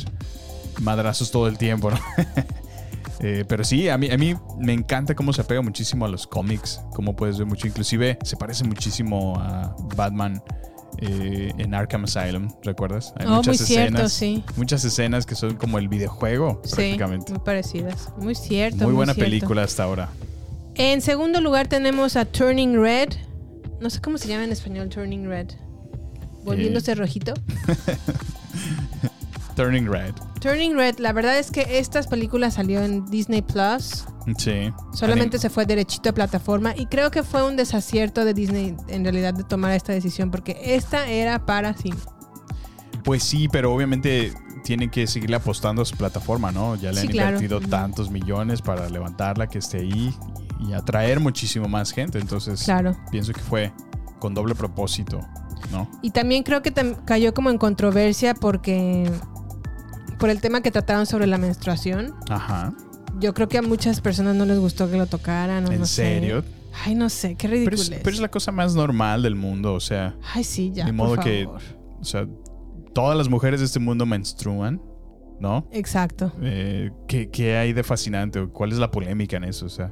[0.82, 2.00] madrazos todo el tiempo, ¿no?
[3.22, 6.26] Eh, pero sí, a mí, a mí me encanta cómo se apega muchísimo a los
[6.26, 7.68] cómics, como puedes ver mucho.
[7.68, 10.42] Inclusive se parece muchísimo a Batman
[10.98, 13.14] eh, en Arkham Asylum, ¿recuerdas?
[13.18, 14.44] Hay Oh, muy cierto, sí.
[14.58, 17.32] Muchas escenas que son como el videojuego, Sí, prácticamente.
[17.32, 18.10] muy parecidas.
[18.18, 18.84] Muy cierto.
[18.86, 19.30] Muy buena cierto.
[19.30, 20.10] película hasta ahora.
[20.76, 23.10] En segundo lugar tenemos a Turning Red.
[23.82, 25.48] No sé cómo se llama en español Turning Red.
[26.44, 26.96] Volviéndose Eh.
[26.96, 27.34] rojito.
[29.56, 30.14] Turning Red.
[30.40, 34.06] Turning Red, la verdad es que estas películas salió en Disney Plus.
[34.38, 34.72] Sí.
[34.94, 39.04] Solamente se fue derechito a plataforma y creo que fue un desacierto de Disney en
[39.04, 41.98] realidad de tomar esta decisión porque esta era para cine.
[43.04, 46.76] Pues sí, pero obviamente tienen que seguirle apostando a su plataforma, ¿no?
[46.76, 50.14] Ya le Sí, han invertido tantos millones para levantarla, que esté ahí
[50.60, 52.20] y atraer muchísimo más gente.
[52.20, 52.96] Entonces, Claro.
[53.10, 53.72] pienso que fue
[54.20, 55.22] con doble propósito,
[55.72, 55.90] ¿no?
[56.02, 56.74] Y también creo que
[57.06, 59.10] cayó como en controversia porque
[60.20, 62.14] por el tema que trataron sobre la menstruación.
[62.30, 62.74] Ajá.
[63.20, 65.68] Yo creo que a muchas personas no les gustó que lo tocaran.
[65.68, 66.04] o ¿En no sé.
[66.04, 66.44] serio?
[66.86, 67.82] Ay, no sé, qué Pero ridículo.
[67.82, 70.86] es, pero es la cosa más normal del mundo, o sea, Ay, sí, ya.
[70.86, 71.62] de por modo que- favor.
[72.00, 72.28] o sea,
[72.94, 74.82] todas las mujeres de este mundo menstruan,
[75.40, 75.68] ¿no?
[75.72, 76.32] Exacto.
[76.42, 78.48] Eh, ¿qué, qué hay de fascinante?
[78.48, 79.66] ¿Cuál es la polémica en eso?
[79.66, 79.92] O sea,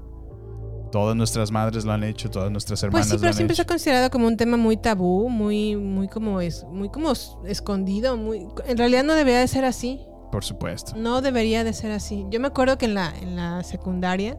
[0.91, 3.55] todas nuestras madres lo han hecho, todas nuestras hermanas Pues sí, lo pero han siempre
[3.55, 7.11] se ha considerado como un tema muy tabú, muy, muy como es, muy como
[7.45, 8.45] escondido, muy.
[8.67, 9.99] En realidad no debería de ser así.
[10.31, 10.93] Por supuesto.
[10.95, 12.25] No debería de ser así.
[12.29, 14.37] Yo me acuerdo que en la, en la secundaria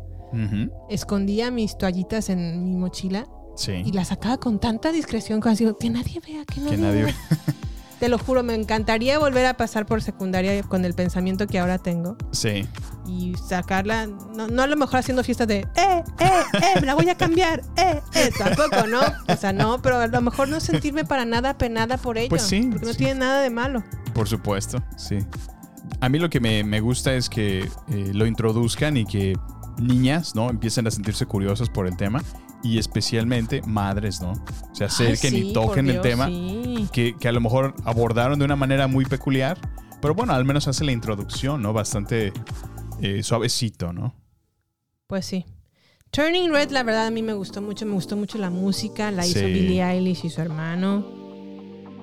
[0.88, 3.72] escondía mis toallitas en mi mochila Sí.
[3.84, 7.04] y las sacaba con tanta discreción como así, que nadie vea, que nadie, Que nadie
[7.04, 7.14] vea.
[7.98, 11.78] Te lo juro, me encantaría volver a pasar por secundaria con el pensamiento que ahora
[11.78, 12.64] tengo Sí.
[13.08, 16.94] y sacarla, no, no a lo mejor haciendo fiestas de, eh, eh, eh, me la
[16.94, 19.00] voy a cambiar, eh, eh, tampoco, ¿no?
[19.32, 22.42] O sea, no, pero a lo mejor no sentirme para nada penada por ello, Pues
[22.42, 22.98] sí, porque no sí.
[22.98, 23.82] tiene nada de malo.
[24.14, 25.18] Por supuesto, sí.
[26.00, 29.36] A mí lo que me, me gusta es que eh, lo introduzcan y que
[29.78, 30.50] niñas, ¿no?
[30.50, 32.22] Empiecen a sentirse curiosas por el tema
[32.62, 34.32] y especialmente madres, ¿no?
[34.72, 36.88] Se acerquen Ay, y sí, toquen por el tema sí.
[36.92, 39.58] que, que a lo mejor abordaron de una manera muy peculiar,
[40.00, 41.72] pero bueno, al menos hace la introducción, ¿no?
[41.72, 42.32] Bastante
[43.00, 44.14] eh, suavecito, ¿no?
[45.06, 45.44] Pues sí.
[46.10, 47.84] Turning Red, la verdad, a mí me gustó mucho.
[47.86, 49.10] Me gustó mucho la música.
[49.10, 49.44] La hizo Sí.
[49.46, 51.04] Billie Eilish y su hermano.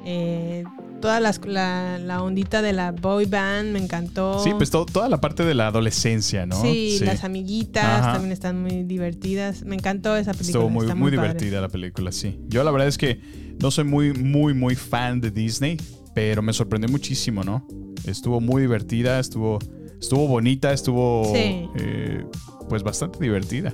[0.06, 0.64] Eh,
[1.06, 4.40] toda las- la, la ondita de la boy band me encantó.
[4.44, 6.60] Sí, pues to- toda la parte de la adolescencia, ¿no?
[6.62, 8.14] Sí, las amiguitas Ajá.
[8.14, 9.64] también están muy divertidas.
[9.64, 10.48] Me encantó esa película.
[10.64, 12.40] Estuvo muy, muy, divertida la película, sí.
[12.48, 13.20] Yo la verdad es que
[13.62, 15.78] no soy muy, muy, muy fan de Disney,
[16.16, 17.68] pero me sorprendió muchísimo, ¿no?
[18.06, 19.60] Estuvo muy divertida, estuvo,
[20.02, 21.68] estuvo bonita, estuvo Sí.
[21.76, 22.26] eh,
[22.68, 23.74] pues bastante divertida.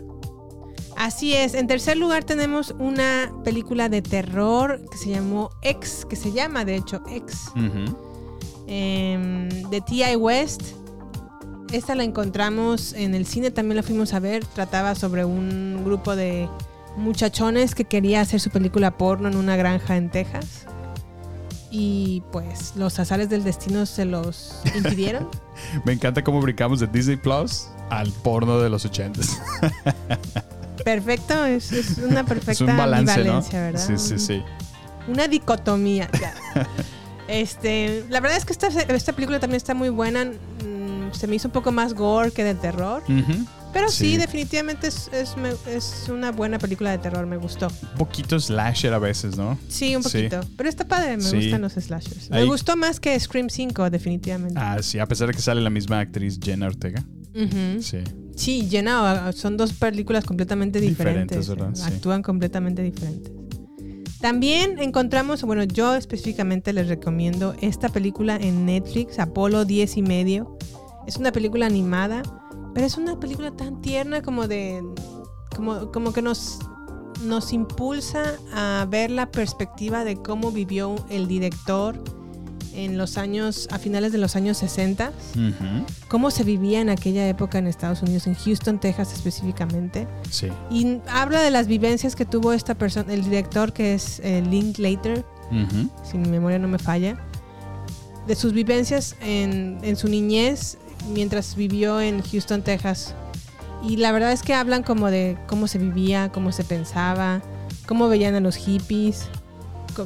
[1.02, 1.56] Así es.
[1.56, 6.64] En tercer lugar tenemos una película de terror que se llamó X, que se llama
[6.64, 7.98] de hecho X, Ujú.
[8.68, 10.16] em, de T.I.
[10.16, 10.62] West.
[11.72, 14.46] Esta la encontramos en el cine, también la fuimos a ver.
[14.46, 16.48] Trataba sobre un grupo de
[16.98, 20.68] muchachones que quería hacer su película porno en una granja en Texas.
[21.72, 25.28] Y pues los azares del destino se los impidieron.
[25.84, 29.42] Me encanta cómo brincamos de Disney Plus al porno de los ochentas.
[30.84, 33.20] Perfecto, es, es una perfecta Es un balance, ¿no?
[33.22, 33.88] ambivalencia, ¿verdad?
[33.88, 34.42] Sí, sí, sí.
[35.08, 36.10] Una dicotomía.
[36.20, 36.34] ya.
[37.28, 40.26] este, la verdad es que esta, esta película también está muy buena.
[40.26, 43.04] Mm, Se me hizo un poco más gore que de terror.
[43.74, 44.18] Pero sí, Sí.
[44.18, 45.34] definitivamente es, es,
[45.66, 47.26] es una buena película de terror.
[47.26, 47.68] Me gustó.
[47.94, 49.58] Un poquito slasher a veces, ¿no?
[49.70, 50.10] Sí, un Sí.
[50.28, 50.42] poquito.
[50.58, 51.16] Pero está padre.
[51.16, 51.38] Me Sí.
[51.38, 52.30] gustan los slashers.
[52.30, 54.60] Me Ahí- gustó más que Scream 5, definitivamente.
[54.60, 57.02] Ah, sí, a pesar de que sale la misma actriz Jenna Ortega.
[57.80, 58.00] Sí.
[58.36, 61.48] Sí, Jenna, son dos películas completamente diferentes.
[61.48, 61.76] Diferentes, ¿verdad?
[61.76, 61.94] Sí.
[61.96, 63.32] Actúan completamente diferentes.
[64.22, 70.58] También encontramos, bueno, yo específicamente les recomiendo esta película en Netflix, Apolo 10 y medio.
[71.08, 72.22] Es una película animada,
[72.76, 74.84] pero es una película tan tierna como de.
[75.56, 76.60] como, como que nos,
[77.24, 82.00] nos impulsa a ver la perspectiva de cómo vivió el director
[82.74, 85.86] en los años, a finales de los años 60 Ujú.
[86.08, 90.08] cómo se vivía en aquella época en Estados Unidos, en Houston, Texas específicamente.
[90.30, 90.48] Sí.
[90.70, 95.26] Y habla de las vivencias que tuvo esta persona, el director que es eh, Linklater,
[95.52, 95.90] Ujú.
[96.10, 97.18] si mi memoria no me falla,
[98.28, 100.78] de sus vivencias en, en su niñez
[101.14, 103.16] mientras vivió en Houston, Texas.
[103.84, 107.42] Y la verdad es que hablan como de cómo se vivía, cómo se pensaba,
[107.88, 109.28] cómo veían a los hippies,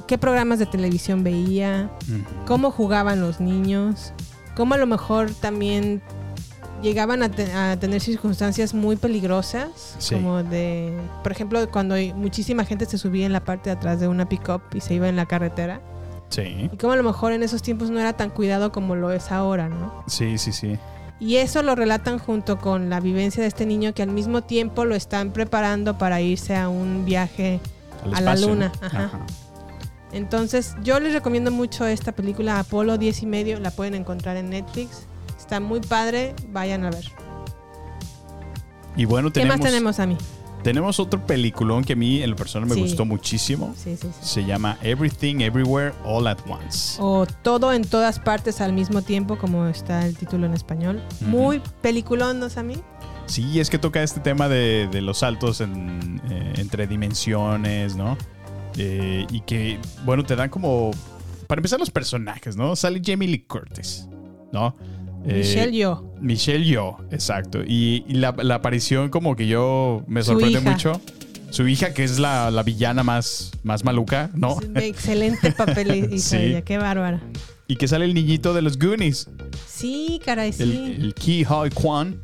[0.08, 1.90] qué programas de televisión veía,
[2.46, 4.14] cómo jugaban los niños,
[4.56, 6.02] cómo a lo mejor también
[6.82, 10.16] llegaban a, te- a tener circunstancias muy peligrosas, Sí.
[10.16, 14.08] como de, por ejemplo, cuando muchísima gente se subía en la parte de atrás de
[14.08, 15.82] una pick-up y se iba en la carretera,
[16.30, 16.70] Sí.
[16.72, 19.32] y cómo a lo mejor en esos tiempos no era tan cuidado como lo es
[19.32, 20.04] ahora, ¿no?
[20.08, 20.78] Sí, sí, sí.
[21.20, 24.84] Y eso lo relatan junto con la vivencia de este niño que al mismo tiempo
[24.84, 27.62] lo están preparando para irse a un viaje
[28.14, 29.12] A la luna, ajá.
[30.16, 34.49] Entonces, yo les recomiendo mucho esta película Apolo 10 y medio, la pueden encontrar en
[34.49, 35.07] Netflix.
[35.38, 37.03] Está muy padre, vayan a ver.
[38.95, 40.18] Y bueno, ¿Qué más tenemos a mí?
[40.63, 42.82] tenemos otro peliculón que a mí en lo personal me Sí.
[42.82, 43.76] gustó muchísimo.
[43.78, 44.28] Sí, sí, sí.
[44.28, 46.97] Se llama Everything Everywhere All at Once.
[46.99, 51.03] O todo en todas partes al mismo tiempo, como está el título en español.
[51.22, 52.78] Muy peliculón, ¿no, mí?
[53.28, 58.18] Sí, es que toca este tema de, de los saltos en, eh, entre dimensiones, ¿no?
[58.78, 60.92] Eh, y que, bueno, te dan como...
[61.48, 62.76] Para empezar, los personajes, ¿no?
[62.76, 64.08] Sale Jamie Lee Curtis,
[64.52, 64.76] ¿no?
[65.28, 66.14] Eh, Michelle yo.
[66.22, 67.62] Michelle Yo, exacto.
[67.66, 71.00] Y, y la, la aparición como que yo me sorprende mucho.
[71.52, 74.58] Su hija, que es la, la villana más, más maluca, ¿no?
[74.76, 76.62] Excelente papel Sí.
[76.66, 77.22] qué bárbara.
[77.68, 79.30] Y que sale el niñito de los Goonies,
[79.68, 80.64] Sí, caray, sí.
[80.64, 82.22] el, el Ki Hoi Kwan.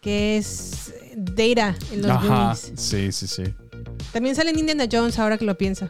[0.00, 2.72] Que es Data en los Ajá, Goonies.
[2.76, 3.44] sí, sí, sí.
[4.12, 5.88] También sale en Indiana Jones, ahora que lo pienso.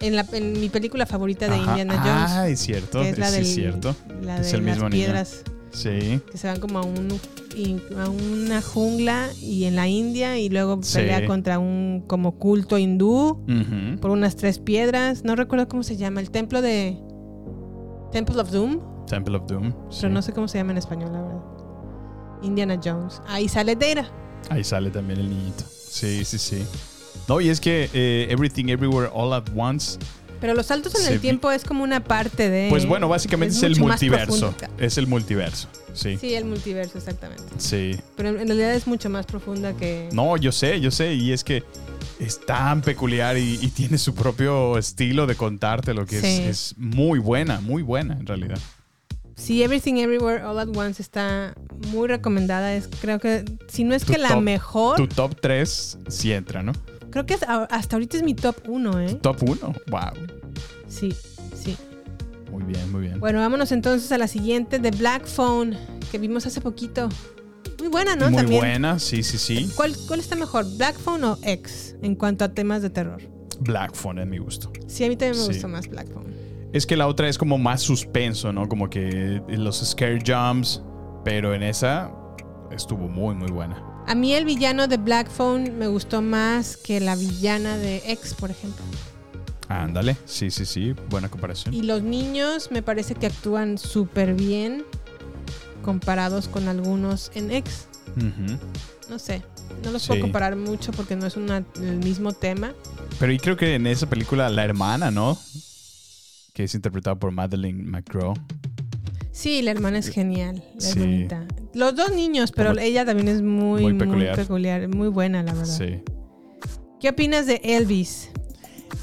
[0.00, 1.70] En, la, en mi película favorita de Ajá.
[1.70, 2.30] Indiana Jones.
[2.32, 3.96] Ah, es cierto, que es la sí, del, es cierto.
[4.22, 5.04] La Es de el las mismo niño.
[5.04, 6.20] piedras Sí.
[6.30, 7.20] que se van como a, un,
[7.98, 10.96] a una jungla y en la India y luego Sí.
[10.98, 13.44] pelea contra un como culto hindú
[14.00, 15.22] por unas tres piedras.
[15.24, 16.20] No recuerdo cómo se llama.
[16.20, 16.98] El templo de...
[18.12, 18.80] Temple of Doom.
[19.06, 19.70] Temple of Doom.
[19.90, 19.98] sí.
[20.02, 21.40] Pero no sé cómo se llama en español, la verdad.
[22.42, 23.20] Indiana Jones.
[23.28, 24.10] Ahí sale Data.
[24.50, 25.64] Ahí sale también el niñito.
[25.68, 26.64] Sí, sí, sí.
[27.28, 29.98] No, y es que eh, Everything Everywhere All at Once,
[30.40, 32.68] Pero los saltos en el tiempo es como una parte de...
[32.70, 34.54] pues bueno, básicamente es, el multiverso.
[34.78, 35.68] Es el multiverso.
[35.92, 36.12] Sí.
[36.12, 36.18] Sí.
[36.20, 37.42] Sí, el multiverso, exactamente.
[38.16, 40.08] Pero en en realidad es mucho más profunda que...
[40.12, 41.14] No, yo sé, yo sé.
[41.14, 41.64] Y es que
[42.20, 46.26] es tan peculiar y, y tiene su propio estilo de contarte lo que Sí.
[46.26, 46.40] es,
[46.72, 48.58] es muy buena, muy buena en realidad.
[49.36, 51.54] Sí, Everything Everywhere All at Once está
[51.88, 52.74] muy recomendada.
[52.74, 56.32] Es, creo que, si no es Tu que la top- mejor, Tu top 3 sí
[56.32, 56.72] entra, ¿no?
[57.24, 59.14] Creo que es- hasta ahorita es mi top 1, ¿eh?
[59.22, 59.72] Top 1.
[59.88, 60.26] Wow.
[60.88, 61.14] Sí,
[61.54, 61.76] sí.
[62.50, 63.18] Muy bien, muy bien.
[63.20, 65.76] Bueno, vámonos entonces a la siguiente, The Black Phone,
[66.10, 67.08] que vimos hace poquito.
[67.78, 68.26] Muy buena, ¿no?
[68.30, 68.60] muy También.
[68.60, 69.70] buena, sí, sí, sí.
[69.76, 73.20] ¿Cuál, ¿Cuál está mejor, Black Phone o X, en cuanto a temas de terror?
[73.60, 74.70] Black Phone en mi gusto.
[74.86, 75.52] Sí, a mí también me Sí.
[75.52, 76.34] gustó más Black Phone.
[76.72, 78.68] Es que la otra es como más suspenso, ¿no?
[78.68, 80.82] Como que los scare jumps,
[81.24, 82.10] pero en esa
[82.70, 83.82] estuvo muy, muy buena.
[84.06, 88.34] A mí el villano de Black Phone me gustó más que la villana de X,
[88.34, 88.84] por ejemplo.
[89.68, 91.74] Ándale, sí, sí, sí, buena comparación.
[91.74, 94.84] Y los niños me parece que actúan súper bien
[95.82, 97.86] comparados con algunos en X.
[99.10, 99.42] No sé,
[99.84, 100.08] no los Sí.
[100.08, 102.74] puedo comparar mucho porque no es una- el mismo tema.
[103.18, 105.36] Pero y creo que en esa película la hermana, ¿no?
[106.52, 108.34] Que es interpretada por Madeleine McGraw.
[109.36, 110.98] Sí, la hermana es genial, es Sí.
[110.98, 111.44] bonita.
[111.74, 114.06] Los dos niños, pero Como- ella también es muy, Muy muy
[114.38, 114.88] peculiar.
[114.88, 115.76] muy buena, la verdad.
[115.76, 116.00] Sí.
[116.98, 118.30] ¿Qué opinas de Elvis?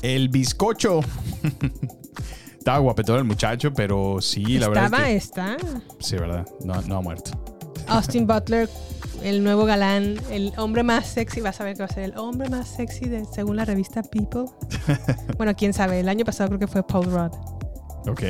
[0.01, 1.01] El bizcocho.
[2.57, 5.57] Estaba guapetón el muchacho, pero sí, la verdad Estaba, es está.
[5.99, 6.47] Sí, verdad.
[6.65, 7.31] No, no ha muerto.
[7.87, 8.67] Austin Butler,
[9.21, 12.17] el nuevo galán, el hombre más sexy, vas a ver que va a ser el
[12.17, 14.45] hombre más sexy de, según la revista People.
[15.37, 17.33] bueno, quién sabe, el año pasado creo que fue Paul Rudd.
[18.09, 18.23] Ok.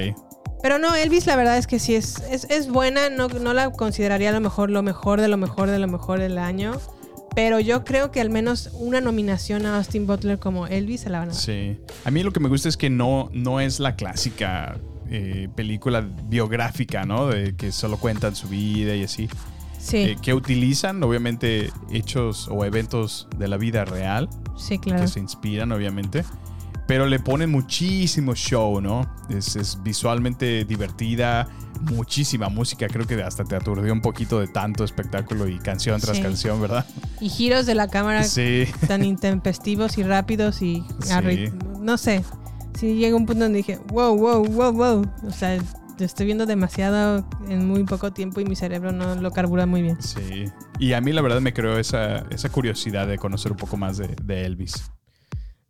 [0.64, 3.70] Pero no, Elvis la verdad es que sí es, es, es buena, no, no la
[3.72, 6.80] consideraría a lo mejor lo mejor de lo mejor de lo mejor del año.
[7.36, 11.20] Pero yo creo que al menos una nominación a Austin Butler como Elvis se la
[11.20, 11.42] van a dar.
[11.42, 11.78] Sí.
[12.06, 14.78] A mí lo que me gusta es que no, no es la clásica
[15.10, 16.00] eh, película
[16.30, 17.28] biográfica, ¿no?
[17.28, 19.28] De que solo cuentan su vida y así.
[19.80, 25.02] Sí, Eh, que utilizan, obviamente, hechos o eventos de la vida real, sí, claro.
[25.02, 26.24] que se inspiran, obviamente.
[26.88, 29.10] Pero le ponen muchísimo show, ¿no?
[29.30, 31.48] Es, es visualmente divertida,
[31.82, 32.88] muchísima música.
[32.88, 36.24] Creo que hasta te aturdió un poquito de tanto espectáculo y canción tras Sí.
[36.24, 36.86] canción, ¿verdad?
[37.22, 38.66] Y giros de la cámara Sí.
[38.88, 41.50] tan intempestivos y rápidos y Sí.
[41.80, 42.24] no sé.
[42.78, 45.06] Sí llega un punto donde dije, wow, wow, wow, wow.
[45.28, 45.58] O sea,
[45.98, 49.84] te estoy viendo demasiado en muy poco tiempo y mi cerebro no lo carbura muy
[49.84, 50.02] bien.
[50.02, 50.46] Sí.
[50.80, 53.98] Y a mí la verdad me creó esa, esa curiosidad de conocer un poco más
[53.98, 54.92] de, de Elvis.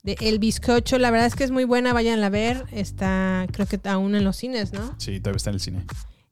[0.03, 2.65] De El Bizcocho, la verdad es que es muy buena, vayan a ver.
[2.71, 4.93] Está, creo que aún en los cines, ¿no?
[4.97, 5.85] Sí, todavía está en el cine.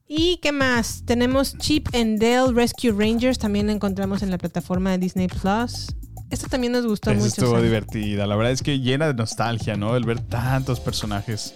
[0.06, 1.04] ¿Y qué más?
[1.06, 5.86] Tenemos Chip and Dale Rescue Rangers, también la encontramos en la plataforma de Disney Plus.
[6.28, 7.28] Esta también nos gustó Esa mucho.
[7.28, 8.26] estuvo divertida.
[8.26, 9.96] La verdad es que llena de nostalgia, ¿no?
[9.96, 11.54] El ver tantos personajes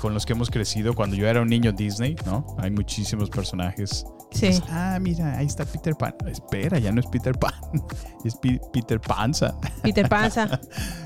[0.00, 2.56] con los que hemos crecido cuando yo era un niño Disney, ¿no?
[2.58, 4.04] Hay muchísimos personajes.
[4.32, 4.48] Sí.
[4.48, 6.14] Dices, ah, mira, ahí está Peter Pan.
[6.26, 7.54] Espera, ya no es Peter Pan,
[8.24, 8.36] es
[8.72, 9.54] Peter Panza.
[9.82, 10.60] Peter Panza.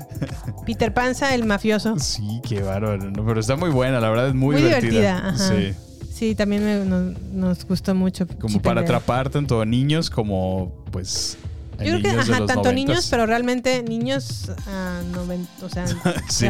[0.65, 1.97] Peter Panza, el mafioso.
[1.99, 3.11] Sí, qué bárbaro.
[3.13, 4.91] Pero está muy buena, la verdad es muy, Muy divertida.
[4.91, 5.49] divertida, ajá.
[5.55, 5.73] Sí.
[6.11, 8.27] Sí, también me- nos, nos gustó mucho.
[8.27, 11.37] Como Chip para atrapar tanto a niños como, pues,
[11.83, 15.85] Yo creo que, ajá, tanto niños, pero realmente niños a 90, o sea,
[16.29, 16.47] Sí.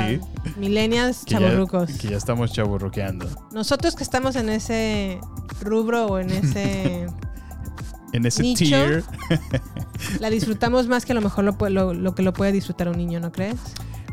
[0.58, 1.92] millennials, chavorrucos.
[1.94, 3.28] Que ya estamos chaburruqueando.
[3.52, 5.20] Nosotros que estamos en ese
[5.62, 7.08] rubro o en ese...
[8.14, 8.66] En ese Nicho.
[8.66, 9.04] tier.
[10.20, 12.98] la disfrutamos más que a lo mejor lo, lo, lo que lo puede disfrutar un
[12.98, 13.56] niño, ¿no crees?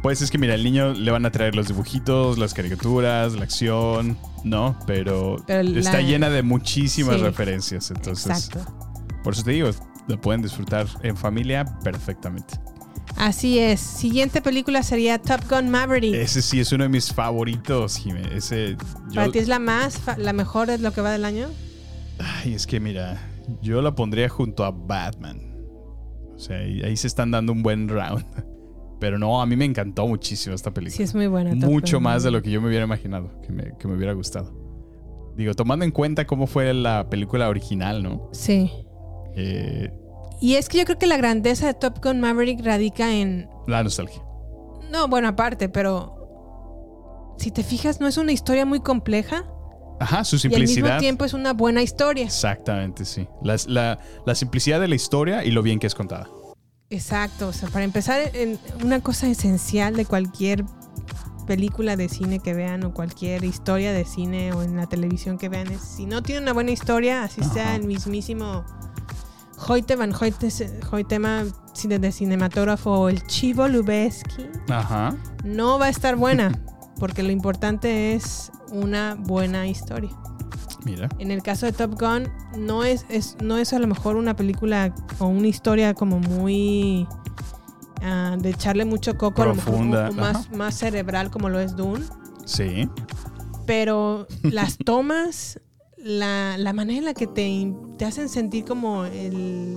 [0.05, 3.43] Pues es que mira, al niño le van a traer los dibujitos, las caricaturas, la
[3.43, 4.79] acción, ¿no?
[4.87, 7.23] Pero, Pero la- está llena de muchísimas Sí.
[7.23, 7.91] referencias.
[7.91, 8.73] Entonces, Exacto.
[9.25, 9.69] por eso te digo,
[10.09, 12.55] la pueden disfrutar en familia perfectamente.
[13.17, 13.81] Así es.
[13.81, 16.15] Siguiente película sería Top Gun Maverick.
[16.15, 18.23] Ese sí es uno de mis favoritos, Jimé.
[18.35, 18.77] Ese.
[19.11, 21.49] yo- ¿Para ti es la más, la mejor es lo que va del año?
[22.19, 23.21] Ay, es que mira,
[23.63, 25.41] yo la pondría junto a Batman.
[26.35, 28.25] O sea, ahí, ahí se están dando un buen round.
[29.01, 30.97] Pero no, a mí me encantó muchísimo esta película.
[30.97, 31.51] Sí, es muy buena.
[31.59, 33.95] Top Mucho Gun más de lo que yo me hubiera imaginado, que me, que me
[33.95, 34.53] hubiera gustado.
[35.37, 38.29] Digo, tomando en cuenta cómo fue la película original, ¿no?
[38.33, 38.73] Sí.
[39.41, 39.93] Eh,
[40.41, 43.49] Y es que yo creo que la grandeza de Top Gun Maverick radica en...
[43.66, 44.20] la nostalgia.
[44.91, 46.14] No, bueno, aparte, pero...
[47.39, 49.45] Si te fijas, no es una historia muy compleja
[50.01, 50.99] Ajá, su y al mismo simplicidad.
[50.99, 52.24] tiempo es una buena historia.
[52.24, 53.28] Exactamente, sí.
[53.43, 56.28] Las- la, la simplicidad de la historia y lo bien que es contada.
[56.91, 60.64] Exacto, o sea, para empezar, en una cosa esencial de cualquier
[61.47, 65.49] película de cine que vean o cualquier historia de cine o en la televisión que
[65.49, 68.64] vean es si no tiene una buena historia, así sea el mismísimo
[69.67, 70.13] Hoyte Van
[71.75, 75.15] cine- de cinematógrafo el Chivo Lubeski, Ajá.
[75.45, 76.53] no va a estar buena,
[76.99, 80.11] porque lo importante es una buena historia.
[80.85, 81.09] Mira.
[81.19, 84.35] En el caso de Top Gun, no es, es- no es a lo mejor una
[84.37, 87.07] película o una historia como muy
[88.03, 92.05] ah, de echarle mucho coco, a lo mejor, más, más cerebral como lo es Dune,
[92.45, 92.89] Sí.
[93.67, 95.61] pero las tomas,
[96.09, 99.77] la, la manera en la que te, te hacen sentir como el,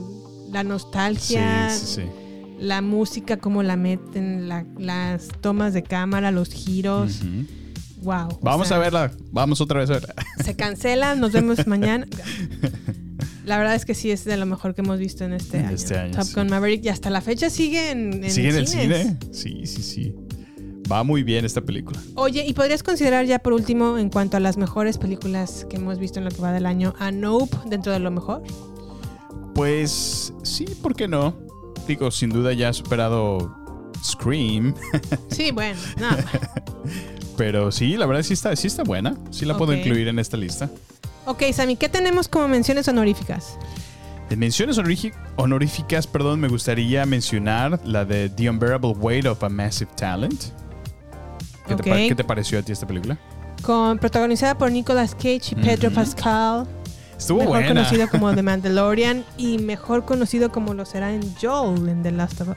[0.51, 2.01] la Sí, nostalgia, sí, sí.
[2.59, 7.19] la música, como la meten, la- las tomas de cámara, los giros,
[8.03, 8.39] wow.
[8.41, 9.11] Vamos sea, a verla.
[9.31, 10.15] Vamos otra vez a verla.
[10.43, 12.07] se cancela, nos vemos mañana.
[13.45, 15.71] La verdad es que sí es de lo mejor que hemos visto en este año.
[15.75, 16.33] este año, Top sí.
[16.35, 19.17] Gun Maverick y hasta la fecha sigue en, en ¿Sigue en el cine?
[19.31, 20.15] Sí, sí, sí.
[20.91, 21.99] Va muy bien esta película.
[22.15, 25.99] Oye, ¿y podrías considerar ya por último, en cuanto a las mejores películas que hemos
[25.99, 28.43] visto en lo que va del año, a Nope dentro de lo mejor?
[29.55, 31.37] Pues sí, ¿por qué no?
[31.87, 33.55] Digo, sin duda ya ha superado
[34.03, 34.75] Scream.
[35.29, 36.09] Sí, bueno, no.
[37.37, 39.15] Pero sí, la verdad sí está, sí está buena.
[39.29, 40.69] Sí la puedo incluir en esta lista.
[41.25, 43.57] Ok, Sammy, ¿qué tenemos como menciones honoríficas?
[44.29, 44.77] En menciones
[45.37, 50.51] honoríficas, perdón, me gustaría mencionar la de The Unbearable Weight of a Massive Talent.
[51.67, 53.17] ¿Qué, te, qué pareció a ti esta película?
[53.61, 55.91] Con, protagonizada por Nicolas Cage y Pedro.
[55.91, 56.67] Pascal.
[57.17, 57.67] Estuvo mejor buena.
[57.67, 62.41] conocido como The Mandalorian y mejor conocido como lo será en Joel en The Last
[62.41, 62.55] of Us.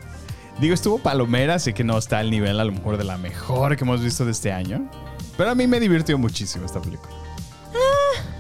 [0.61, 3.77] Digo, estuvo palomera, sé que no está al nivel a lo mejor de la mejor
[3.77, 4.89] que hemos visto de este año.
[5.37, 7.13] Pero a mí me divirtió muchísimo esta película.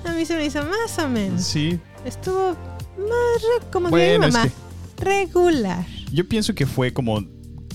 [0.04, 1.42] A mí se me hizo más o menos.
[1.42, 2.50] Sí, Estuvo
[2.98, 4.48] más, como Bueno, mi es mamá,
[4.96, 5.84] que- regular.
[6.12, 7.24] yo pienso que fue como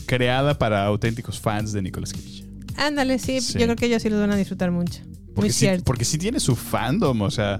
[0.05, 2.38] creada para auténticos fans de Nicolas Cage.
[2.79, 3.53] Ándale, sí, Sí.
[3.59, 5.01] yo creo que ellos sí los van a disfrutar mucho.
[5.35, 5.83] Porque Muy sí, cierto.
[5.85, 7.57] porque sí tiene su fandom, o sea,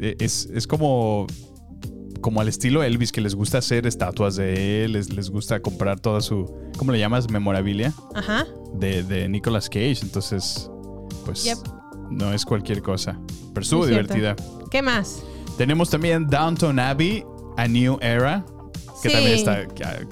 [0.00, 1.26] e- es, es como,
[2.20, 6.00] como al estilo Elvis, que les gusta hacer estatuas de él, les, les gusta comprar
[6.00, 7.30] toda su, ¿cómo le llamas?
[7.30, 8.46] Memorabilia Ajá.
[8.74, 9.98] de, de Nicolas Cage.
[10.02, 10.70] Entonces,
[11.24, 11.58] pues Yep.
[12.10, 13.18] no es cualquier cosa.
[13.54, 14.14] Pero estuvo Muy cierto.
[14.14, 14.46] divertida.
[14.70, 15.22] ¿Qué más?
[15.58, 17.24] Tenemos también Downton Abbey,
[17.56, 18.44] A New Era,
[19.02, 19.14] que Sí.
[19.14, 19.66] también está...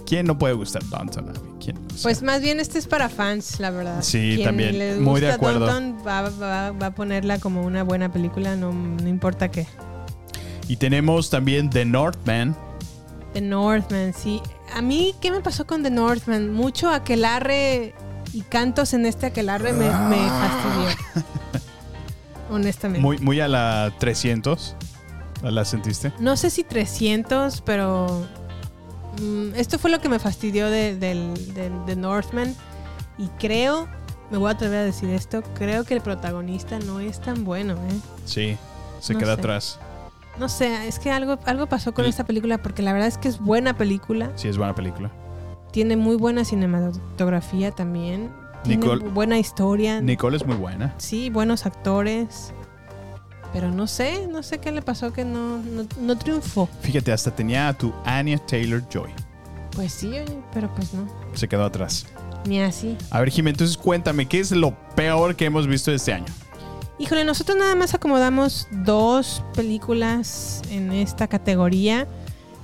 [0.07, 1.48] ¿Quién no puede gustar Downton Abbey?
[1.73, 1.77] ¿Quién?
[1.87, 4.03] O sea, Pues más bien este es para fans, la verdad.
[4.03, 5.66] Sí, Quien también, muy de acuerdo.
[5.66, 9.66] Downton va, va- va a ponerla como una buena película, no, no importa qué.
[10.69, 12.57] Y tenemos también The Northman.
[13.33, 14.41] The Northman, sí.
[14.75, 16.53] A mí, ¿qué me pasó con The Northman?
[16.53, 17.95] Mucho aquelarre
[18.33, 21.25] y cantos en este aquelarre me, me fastidió.
[22.51, 23.03] Honestamente.
[23.03, 24.75] Muy, muy a la 300.
[25.43, 26.12] ¿La sentiste?
[26.19, 28.27] No sé si 300, pero
[29.21, 32.55] mm, esto fue lo que me fastidió de, del, del- de Northman.
[33.19, 33.89] Y creo,
[34.31, 37.75] me voy a atrever a decir esto, creo que el protagonista no es tan bueno,
[37.75, 38.01] ¿eh?
[38.25, 38.57] Sí,
[39.01, 39.41] se No queda sé.
[39.41, 39.79] atrás.
[40.39, 43.19] No sé, es que algo, algo pasó con El- esta película porque la verdad es
[43.19, 44.31] que es buena película.
[44.37, 45.11] Sí, es buena película.
[45.73, 48.31] Tiene muy buena cinematografía también.
[48.62, 50.01] Tiene Nicole- buena historia.
[50.01, 50.95] Nicole es muy buena.
[50.99, 52.53] Sí, buenos actores.
[53.53, 56.69] Pero no sé, no sé qué le pasó que no, no, no triunfó.
[56.83, 59.11] Fíjate, hasta tenía a tu Anya Taylor Joy.
[59.73, 60.11] Pues sí,
[60.53, 61.09] pero pues no.
[61.35, 62.07] Se quedó atrás.
[62.47, 62.97] Ni así.
[63.11, 66.27] A ver, Jimmy, entonces cuéntame, ¿qué es lo peor que hemos visto este año?
[66.99, 72.07] Híjole, nosotros nada más acomodamos dos películas en esta categoría.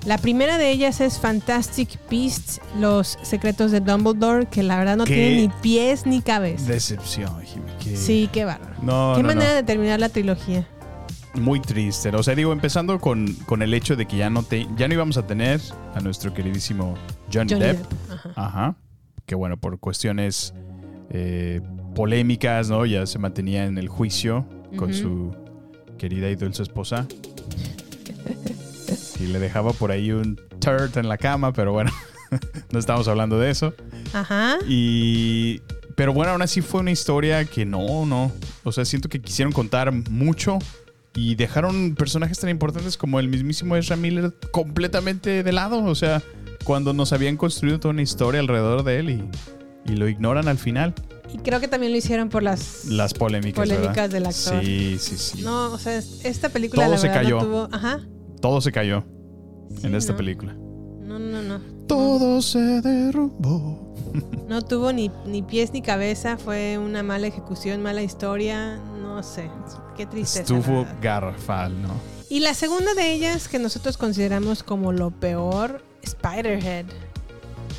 [0.06, 5.04] La primera de ellas es Fantastic Beasts, Los Secretos de Dumbledore, que la verdad no
[5.04, 5.14] ¿Qué?
[5.14, 6.66] tiene ni pies ni cabeza.
[6.66, 7.96] Decepción, Jimmy.
[7.96, 8.74] Sí, qué bárbaro.
[8.82, 9.34] No, qué no, no.
[9.34, 10.68] manera de terminar la trilogía.
[11.34, 12.10] Muy triste.
[12.10, 14.94] O sea, digo, empezando con, con el hecho de que ya no, te, ya no
[14.94, 15.60] íbamos a tener
[15.94, 16.94] a nuestro queridísimo
[17.32, 17.78] Johnny, Johnny Depp.
[17.78, 18.10] Depp.
[18.10, 18.32] Ajá.
[18.36, 18.76] Ajá.
[19.26, 20.54] Que bueno, por cuestiones
[21.10, 21.60] eh,
[21.94, 22.86] polémicas, ¿no?
[22.86, 25.34] Ya se mantenía en el juicio con su
[25.98, 27.06] querida y dulce esposa.
[29.20, 31.90] Y le dejaba por ahí un turd en la cama, pero bueno,
[32.72, 33.72] no estamos hablando de eso.
[34.12, 34.58] Ajá.
[34.68, 35.62] Y.
[35.96, 38.32] Pero bueno, aún así fue una historia que no, no.
[38.64, 40.58] O sea, siento que quisieron contar mucho
[41.14, 45.84] y dejaron personajes tan importantes como el mismísimo Ezra Miller completamente de lado.
[45.84, 46.22] O sea,
[46.64, 50.58] cuando nos habían construido toda una historia alrededor de él y, y lo ignoran al
[50.58, 50.94] final.
[51.32, 52.84] Y creo que también lo hicieron por las...
[52.86, 53.56] Las polémicas.
[53.68, 54.62] Polémicas del actor.
[54.64, 55.42] Sí, sí, sí.
[55.42, 57.36] No, o sea, esta película Todo la se verdad cayó.
[57.40, 57.68] no tuvo...
[57.72, 58.00] Ajá.
[58.40, 59.04] Todo se cayó
[59.80, 60.18] Sí, en esta no.
[60.18, 60.54] película.
[60.54, 61.60] No, no, no.
[61.88, 63.94] Todo se derrumbó.
[64.48, 68.78] No tuvo ni, ni pies ni cabeza, fue una mala ejecución, mala historia,
[69.14, 69.48] no sé.
[69.96, 70.52] Qué tristeza.
[70.52, 71.88] la Estuvo garrafal, ¿no?
[72.28, 76.86] Y la segunda de ellas que nosotros consideramos como lo peor, Spiderhead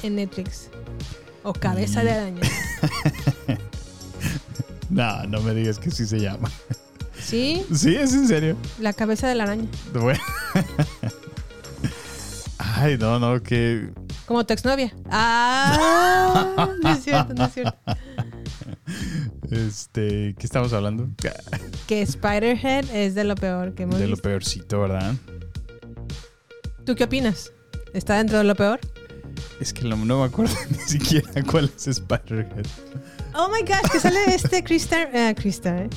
[0.03, 0.69] en Netflix.
[1.43, 2.05] O Cabeza Mm.
[2.05, 2.41] de Araña.
[4.89, 6.49] No, no me digas que sí se llama.
[7.19, 7.65] ¿Sí?
[7.73, 8.55] Sí, es en serio.
[8.79, 9.67] La cabeza de la araña.
[9.93, 10.19] Bueno.
[12.59, 13.89] Ay, no, no, que.
[14.27, 14.93] Como tu exnovia.
[15.09, 17.77] Ah, no es cierto, no es cierto.
[19.51, 20.35] Este.
[20.37, 21.07] ¿Qué estamos hablando?
[21.87, 25.13] Que Spiderhead es de lo peor que hemos De lo peorcito, ¿verdad?
[26.85, 27.51] ¿Tú qué opinas?
[27.93, 28.79] ¿Está dentro de lo peor?
[29.59, 32.65] Es que no, no me acuerdo ni siquiera cuál es Spider-Head.
[33.35, 35.89] Oh my gosh, que sale este Chris, Tar- eh, Chris, Tar-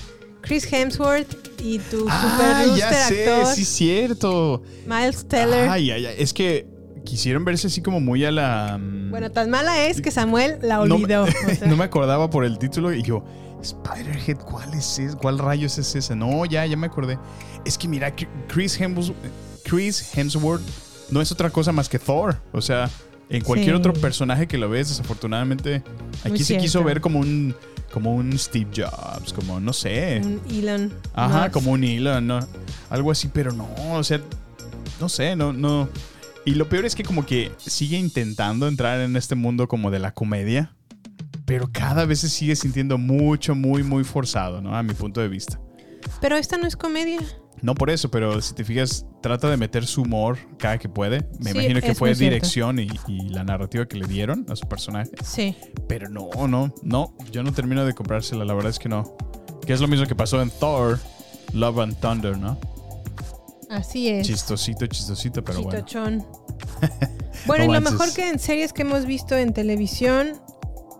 [0.43, 4.63] Chris Hemsworth y tu Ah, super ya sé, actor sí, cierto.
[4.87, 5.69] Miles Teller.
[5.69, 6.15] Ay, ay, ay.
[6.19, 6.67] Es que
[7.09, 8.79] quisieron verse así como muy a la.
[8.79, 11.25] mm, Bueno, tan mala es que Samuel la no, olvidó.
[11.25, 11.27] o
[11.59, 11.67] sea.
[11.67, 13.25] no me acordaba por el título y yo,
[13.63, 15.17] Spider-Head, ¿cuál es ese?
[15.17, 16.15] ¿Cuál rayos es ese?
[16.15, 17.19] No, ya, ya me acordé.
[17.65, 18.15] Es que mira,
[18.49, 19.17] Chris Hemsworth,
[19.65, 20.63] Chris Hemsworth
[21.11, 22.37] no es otra cosa más que Thor.
[22.53, 22.91] O sea,
[23.31, 23.79] en cualquier Sí.
[23.79, 25.83] otro personaje que lo ves, desafortunadamente,
[26.21, 27.55] aquí Muy se quiso ver como un,
[27.93, 30.21] como un Steve Jobs, como, no sé.
[30.23, 30.93] Un Elon.
[31.15, 31.53] Ajá, Musk.
[31.53, 32.39] como un Elon, ¿no?
[32.91, 34.21] Algo así, pero no, o sea,
[35.01, 35.89] no sé, no, no.
[36.45, 39.99] Y lo peor es que como que sigue intentando entrar en este mundo como de
[39.99, 40.75] la comedia,
[41.45, 44.77] pero cada vez se sigue sintiendo mucho, muy, muy forzado, ¿no?
[44.77, 45.61] A mi punto de vista.
[46.21, 47.21] Pero esta no es comedia.
[47.61, 51.29] No por eso, pero si te fijas, trata de meter su humor cada que puede.
[51.41, 54.69] Me Sí, imagino que fue dirección y, y la narrativa que le dieron a su
[54.69, 55.11] personaje.
[55.25, 55.57] Sí.
[55.89, 57.15] Pero no, no, no.
[57.33, 59.17] Yo no termino de comprársela, la verdad es que no.
[59.67, 60.99] Que es lo mismo que pasó en Thor,
[61.53, 62.59] Love and Thunder, ¿no?
[63.71, 64.27] Así es.
[64.27, 65.79] Chistosito, chistosito, pero bueno.
[65.81, 66.25] Chitochón.
[67.47, 67.93] Bueno, No y lo manches.
[67.93, 70.41] mejor que en series que hemos visto en televisión,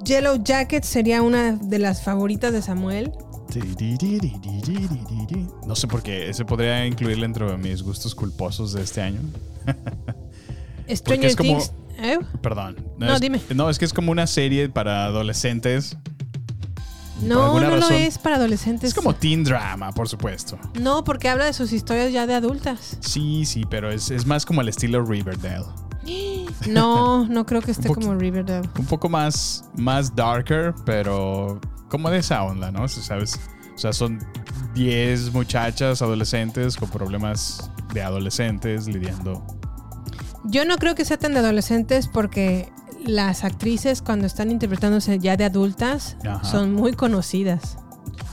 [0.05, 3.11] Yellow Jacket sería una de las favoritas de Samuel.
[5.67, 6.29] No sé por qué.
[6.31, 9.21] Ese podría incluirle entre mis gustos culposos de este año.
[10.89, 11.73] Stranger es como- Things.
[12.01, 12.19] ¿Eh?
[12.41, 12.77] Perdón.
[12.97, 13.41] No, es, dime.
[13.55, 15.97] No, es que es como una serie para adolescentes.
[17.23, 18.91] No, no lo es para adolescentes.
[18.91, 20.59] Es como teen drama, por supuesto.
[20.81, 22.97] No, porque habla de sus historias ya de adultas.
[23.01, 25.67] Sí, sí, pero es, es más como el estilo Riverdale.
[26.69, 28.69] No, no creo que esté como Riverdale.
[28.79, 32.89] Un poco más, más darker, pero como de esa onda, ¿no?
[32.89, 33.39] Sabes.
[33.75, 34.19] O sea, son
[34.75, 39.47] 10 muchachas adolescentes con problemas de adolescentes lidiando.
[40.45, 42.73] Yo no creo que sea tan de adolescentes porque
[43.05, 46.45] las actrices cuando están interpretándose ya de adultas Ajá.
[46.45, 47.77] son muy conocidas.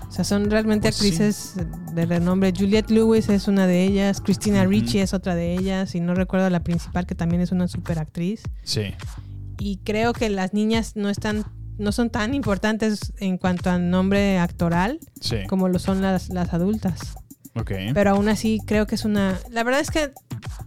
[0.08, 1.08] O sea, son realmente Pues sí.
[1.08, 1.54] actrices
[1.94, 2.54] de renombre.
[2.58, 4.64] Juliette Lewis es una de ellas, Christina.
[4.66, 8.00] Ricci es otra de ellas, y no recuerdo la principal que también es una super
[8.00, 8.42] actriz.
[8.64, 8.94] Sí.
[9.60, 11.44] Y creo que las niñas no están,
[11.78, 15.38] no son tan importantes en cuanto a nombre actoral Sí.
[15.50, 17.16] como lo son las, las adultas.
[17.58, 17.72] Ok.
[17.94, 19.38] Pero aún así creo que es una...
[19.50, 20.12] La verdad es que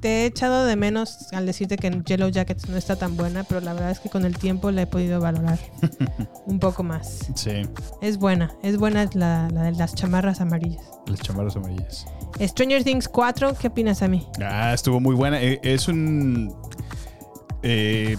[0.01, 3.61] te he echado de menos al decirte que Yellow Jackets no está tan buena, pero
[3.61, 5.59] la verdad es que con el tiempo la he podido valorar
[6.47, 7.27] un poco más.
[7.35, 7.63] Sí.
[8.01, 10.83] Es buena, es buena la, la de las chamarras amarillas.
[11.07, 12.07] Las chamarras amarillas.
[12.41, 14.27] Stranger Things 4, ¿qué opinas a mí?
[14.43, 15.41] Ah, estuvo muy buena.
[15.43, 16.55] Eh, Es un.
[17.63, 18.17] eh,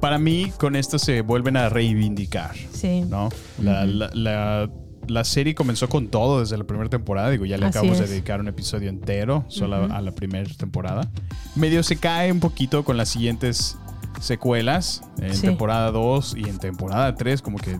[0.00, 3.02] para mí, con esto se vuelven a reivindicar, Sí.
[3.02, 3.28] ¿no?
[3.60, 4.70] La, la- la-
[5.08, 7.30] la serie comenzó con todo desde la primera temporada.
[7.30, 11.10] Digo, ya le Así acabamos de dedicar un episodio entero solo a- la primera temporada.
[11.56, 13.76] Medio se cae un poquito con las siguientes
[14.20, 15.42] secuelas en Sí.
[15.42, 17.78] temporada 2 y en temporada 3 como que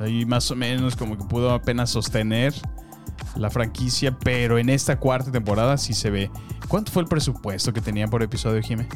[0.00, 2.54] ahí más o menos como que pudo apenas sostener
[3.34, 6.30] la franquicia, pero en esta cuarta temporada sí se ve.
[6.68, 8.86] ¿Cuánto fue el presupuesto que tenían por episodio, Jimé?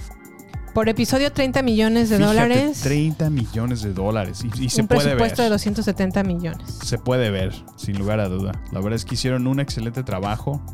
[0.74, 2.80] Por episodio 30 millones de Fíjate, dólares.
[2.82, 4.42] 30 millones de dólares.
[4.44, 5.16] Y, y se un puede ver.
[5.16, 6.70] presupuesto de 270 millones.
[6.84, 8.52] Se puede ver, sin lugar a duda.
[8.72, 10.64] La verdad es que hicieron un excelente trabajo.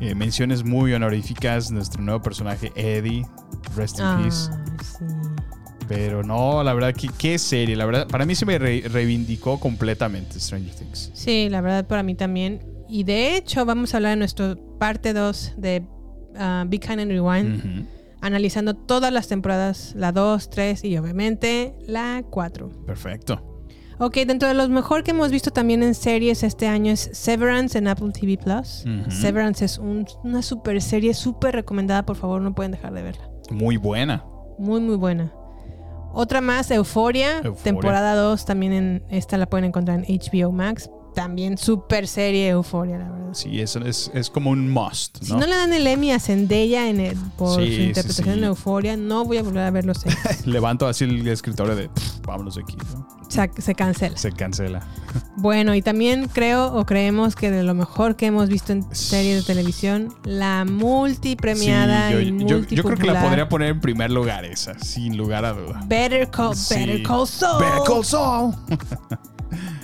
[0.00, 1.70] Eh, menciones muy honoríficas.
[1.70, 3.24] Nuestro nuevo personaje, Eddie.
[3.76, 4.50] Rest in Ah, peace.
[4.98, 5.04] sí.
[5.86, 7.76] Pero no, la verdad, que qué serie.
[7.76, 11.10] La verdad, para mí se me re- reivindicó completamente Stranger Things.
[11.14, 12.60] Sí, la verdad para mí también.
[12.88, 15.86] Y de hecho vamos a hablar en nuestro parte 2 de
[16.36, 17.86] ah, Big Hand and Rewind, Ujú.
[18.24, 22.70] Analizando todas las temporadas, la 2, 3 y obviamente la 4.
[22.86, 23.50] Perfecto.
[24.00, 27.78] Ok, dentro de los mejor que hemos visto también en series este año es Severance
[27.78, 28.84] en Apple TV Plus.
[29.08, 33.30] Severance es un- una super serie, súper recomendada, por favor, no pueden dejar de verla.
[33.50, 34.24] Muy buena.
[34.58, 35.32] Muy, muy buena.
[36.12, 37.62] Otra más, Euforia, Euphoria.
[37.62, 40.90] temporada 2, también en esta la pueden encontrar en HBO Max.
[41.14, 43.24] También super serie Euforia, la verdad.
[43.34, 45.26] Sí, es, es, es como un must, ¿no?
[45.26, 48.38] Si no le dan el Emmy a Zendaya en el- por Sí, su interpretación sí.
[48.38, 49.98] en Euforia, no voy a volver a ver los.
[50.46, 52.76] Levanto así el escritorio de "Pff, vámonos de aquí.
[52.94, 53.08] ¿no?
[53.28, 54.16] se, se cancela.
[54.16, 54.86] Se cancela.
[55.36, 59.40] Bueno, y también creo o creemos que de lo mejor que hemos visto en series
[59.40, 64.10] de televisión, la multipremiada yo, y yo- yo creo que la podría poner en primer
[64.12, 65.80] lugar esa, sin lugar a duda.
[65.86, 66.54] Better Call.
[66.70, 67.64] Better Call Saul.
[67.64, 68.54] Better Call Saul.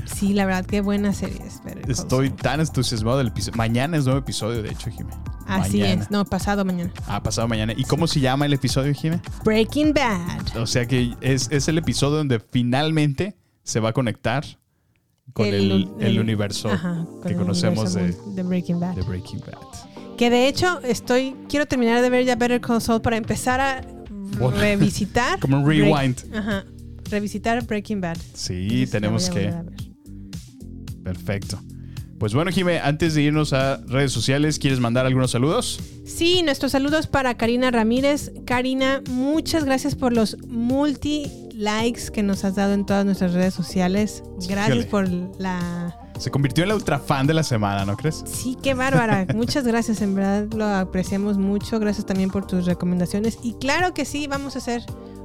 [0.06, 1.40] Sí, la verdad, qué buena serie
[1.88, 3.56] Estoy tan entusiasmado del episodio.
[3.56, 5.10] Mañana es nuevo episodio, de hecho, Jimé.
[5.46, 6.02] Así Mañana.
[6.02, 6.10] es.
[6.10, 6.92] No, pasado mañana.
[7.06, 7.72] Ah, pasado mañana.
[7.76, 9.20] ¿Y cómo se llama el episodio, Jimé?
[9.44, 10.56] Breaking Bad.
[10.56, 14.44] O sea que es, es el episodio donde finalmente se va a conectar
[15.32, 18.94] con el, el universo ajá, con que conocemos universo de Breaking Bad.
[18.94, 20.16] de, de Breaking Bad.
[20.16, 23.80] Que de hecho estoy quiero terminar de ver ya Better Call Saul para empezar a
[24.38, 25.38] Bueno, revisitar.
[25.40, 26.34] como un Break- rewind.
[26.36, 26.64] ajá.
[27.10, 28.18] Revisitar Breaking Bad.
[28.34, 29.52] Sí, Entonces, tenemos que.
[31.02, 31.60] Perfecto.
[32.18, 35.80] Pues bueno, Jimé, antes de irnos a redes sociales, ¿quieres mandar algunos saludos?
[36.04, 38.32] Sí, nuestros saludos para Karina Ramírez.
[38.44, 43.54] Karina, muchas gracias por los multi likes que nos has dado en todas nuestras redes
[43.54, 44.22] sociales.
[44.46, 44.86] Gracias Híjole.
[44.86, 45.08] por
[45.40, 48.22] la Se convirtió en la ultra fan de la semana, ¿no crees?
[48.26, 49.26] Sí, qué bárbara.
[49.34, 51.80] Muchas gracias, en verdad lo apreciamos mucho.
[51.80, 53.38] Gracias también por tus recomendaciones.
[53.42, 54.82] Y claro que sí, vamos a hacer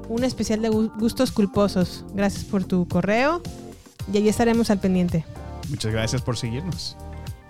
[0.08, 2.06] un especial de gu- gustos culposos.
[2.14, 3.42] Gracias por tu correo
[4.14, 5.26] y ahí estaremos al pendiente.
[5.70, 6.98] Muchas gracias por seguirnos.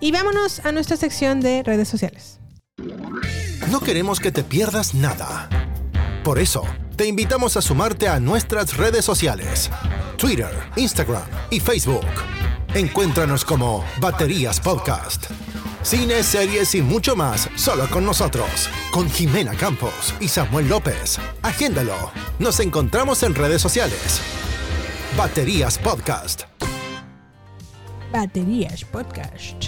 [0.00, 2.40] Y vámonos a nuestra sección de redes sociales.
[3.70, 5.48] No queremos que te pierdas nada.
[6.22, 6.62] Por eso,
[6.96, 9.70] te invitamos a sumarte a nuestras redes sociales,
[10.16, 12.04] Twitter, Instagram y Facebook.
[12.74, 15.26] Encuéntranos como Baterías Podcast.
[15.82, 21.18] Cine, series y mucho más solo con nosotros, con Jimena Campos y Samuel López.
[21.42, 22.10] Agéndalo.
[22.38, 24.20] Nos encontramos en redes sociales.
[25.16, 26.42] Baterías Podcast.
[28.16, 29.62] Baterías Podcast.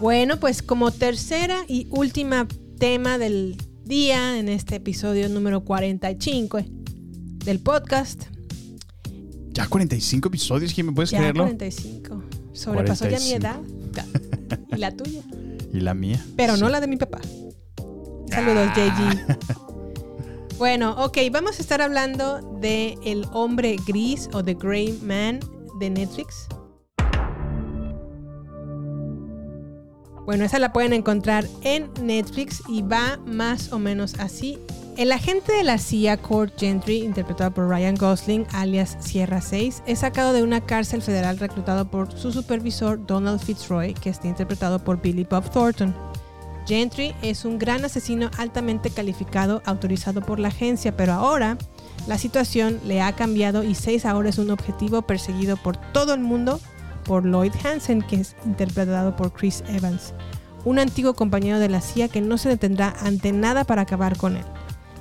[0.00, 2.48] Bueno, pues como tercera y última
[2.80, 6.58] tema del día en este episodio número 45
[7.44, 8.24] del podcast.
[9.52, 11.44] Ya 45 episodios, Jimmy, ¿puedes Ya creerlo?
[11.44, 12.24] 45.
[12.52, 13.36] Sobrepasó ya mi 45.
[13.36, 13.60] edad.
[14.72, 15.20] Y la tuya.
[15.72, 16.20] Y la mía.
[16.36, 17.20] Pero no la de mi papá.
[18.30, 20.58] Saludos, JG.
[20.58, 25.38] Bueno, ok, vamos a estar hablando de El Hombre Gris o The Grey Man
[25.78, 26.48] de Netflix.
[30.26, 34.58] Bueno, esa la pueden encontrar en Netflix y va más o menos así.
[34.96, 40.00] El agente de la CIA, Court Gentry, interpretado por Ryan Gosling, alias Sierra 6, es
[40.00, 45.00] sacado de una cárcel federal reclutado por su supervisor Donald Fitzroy, que está interpretado por
[45.00, 45.94] Billy Bob Thornton.
[46.66, 51.56] Gentry es un gran asesino altamente calificado, autorizado por la agencia, pero ahora
[52.08, 56.20] la situación le ha cambiado y 6 ahora es un objetivo perseguido por todo el
[56.20, 56.58] mundo
[57.06, 60.12] por Lloyd Hansen, que es interpretado por Chris Evans,
[60.64, 64.36] un antiguo compañero de la CIA que no se detendrá ante nada para acabar con
[64.36, 64.44] él.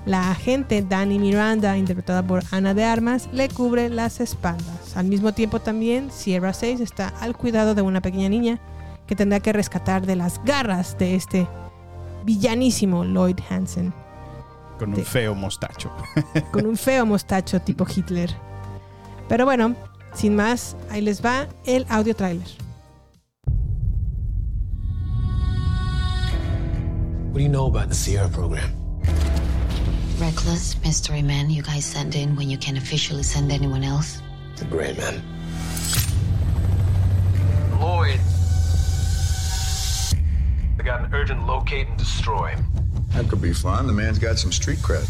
[0.05, 4.95] La agente Danny Miranda, interpretada por Ana de Armas, le cubre las espaldas.
[4.95, 8.59] Al mismo tiempo también, Sierra 6 está al cuidado de una pequeña niña
[9.07, 11.47] que tendrá que rescatar de las garras de este
[12.23, 13.93] villanísimo Lloyd Hansen,
[14.77, 15.91] Con un feo mostacho.
[16.51, 18.29] con un feo mostacho tipo Hitler.
[19.27, 19.75] Pero bueno,
[20.15, 22.47] sin más, ahí les va el audio trailer.
[27.31, 28.71] What do you know about the Sierra program?
[30.19, 34.21] Reckless mystery men you guys send in when you can't officially send anyone else.
[34.55, 35.21] The Gray Man.
[37.77, 38.21] Lloyd.
[40.79, 42.55] I got an urgent locate and destroy.
[43.09, 43.87] That could be fun.
[43.87, 45.05] The man's got some street cred.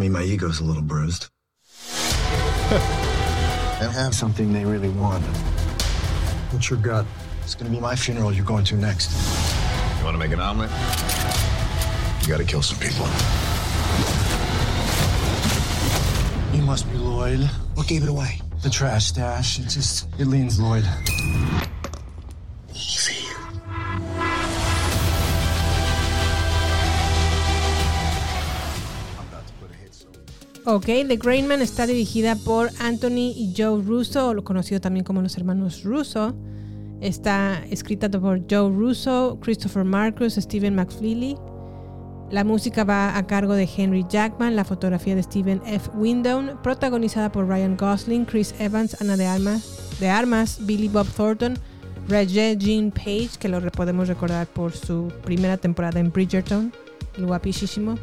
[0.00, 1.28] Mean, my ego's a little bruised.
[2.70, 5.22] they have something they really want.
[6.52, 7.04] What's your gut?
[7.42, 9.10] It's gonna be my funeral you're going to next.
[9.98, 10.70] You wanna make an omelet?
[12.22, 13.04] You gotta kill some people.
[16.56, 17.40] You must be Lloyd.
[17.74, 18.40] What gave it away?
[18.62, 19.58] The trash stash.
[19.58, 20.84] It just, it leans Lloyd.
[30.72, 35.20] Ok, The Grain Man está dirigida por Anthony y Joe Russo, lo conocido también como
[35.20, 36.32] los hermanos Russo.
[37.00, 41.36] Está escrita por Joe Russo, Christopher Marcus, Stephen McFeely.
[42.30, 45.90] La música va a cargo de Henry Jackman, la fotografía de Stephen F.
[45.96, 51.58] Windown, protagonizada por Ryan Gosling, Chris Evans, Ana de Armas, de Armas Billy Bob Thornton,
[52.06, 56.72] Regé Jean Page, que lo podemos recordar por su primera temporada en Bridgerton,
[57.18, 57.96] el guapísimo,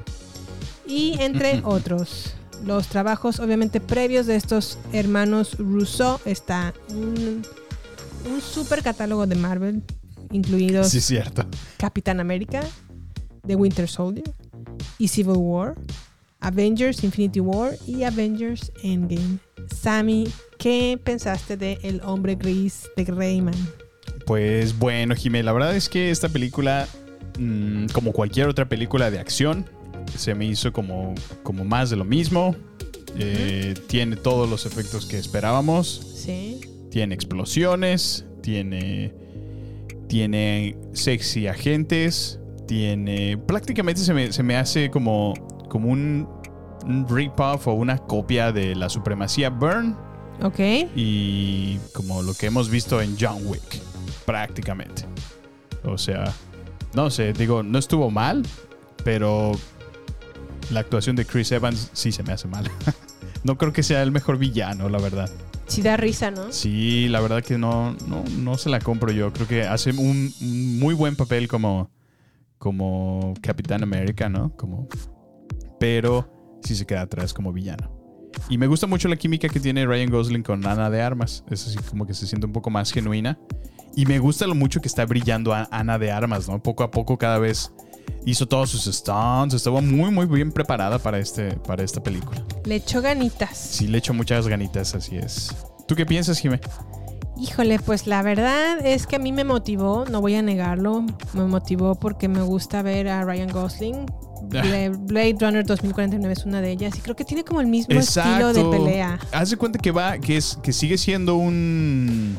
[0.85, 2.36] y entre otros.
[2.65, 7.43] Los trabajos obviamente previos de estos hermanos Rousseau está un,
[8.29, 9.83] un super catálogo de Marvel,
[10.31, 11.45] incluidos Sí, cierto.
[11.77, 12.61] Capitán América,
[13.45, 14.29] The Winter Soldier
[14.97, 15.75] y Civil War,
[16.39, 19.39] Avengers Infinity War y Avengers Endgame.
[19.73, 20.27] Sammy,
[20.57, 23.55] ¿qué pensaste de El Hombre Gris de Greyman?
[24.25, 26.87] Pues bueno, Jimé, la verdad es que esta película,
[27.39, 29.65] mm, como cualquier otra película de acción,
[30.15, 32.55] se me hizo como, como más de lo mismo.
[33.17, 35.87] Eh, tiene todos los efectos que esperábamos.
[36.15, 36.61] Sí.
[36.91, 39.13] Tiene explosiones, tiene,
[40.07, 43.37] tiene sexy agentes, tiene...
[43.37, 45.33] Prácticamente se me, se me hace como,
[45.69, 46.27] como un,
[46.85, 49.95] un rip-off o una copia de la supremacía Burn
[50.41, 50.59] Ok.
[50.95, 53.81] y como lo que hemos visto en John Wick,
[54.25, 55.03] prácticamente.
[55.83, 56.33] O sea,
[56.93, 58.43] no sé, digo, no estuvo mal,
[59.03, 59.51] pero
[60.71, 62.69] la actuación de Chris Evans sí se me hace mal.
[63.43, 65.29] no creo que sea el mejor villano, la verdad.
[65.67, 66.51] Sí da risa, ¿no?
[66.51, 69.33] Sí, la verdad que no, no, no se la compro yo.
[69.33, 70.33] Creo que hace un,
[70.79, 71.91] muy buen papel como,
[72.57, 74.55] como Capitán América, ¿no?
[74.55, 74.87] Como,
[75.79, 77.91] pero sí se queda atrás como villano.
[78.49, 81.43] Y me gusta mucho la química que tiene Ryan Gosling con Ana de Armas.
[81.49, 83.37] Es así como que se siente un poco más genuina.
[83.95, 86.61] Y me gusta lo mucho que está brillando a Ana de Armas, ¿no?
[86.61, 87.73] Poco a poco cada vez
[88.25, 92.43] hizo todos sus stunts, estuvo muy, muy bien preparada para, este, para esta película.
[92.65, 93.57] Le echó ganitas.
[93.57, 95.55] Sí, le echó muchas ganitas, así es.
[95.87, 96.59] ¿Tú qué piensas, Jimé?
[97.39, 101.03] Híjole, pues la verdad es que a mí me motivó, no voy a negarlo,
[101.33, 104.05] me motivó porque me gusta ver a Ryan Gosling.
[104.49, 107.97] Bla- Blade Runner 2049 es una de ellas y creo que tiene como el mismo
[107.99, 109.19] estilo de pelea.
[109.31, 112.37] Haz de cuenta que va, que es, que sigue siendo un.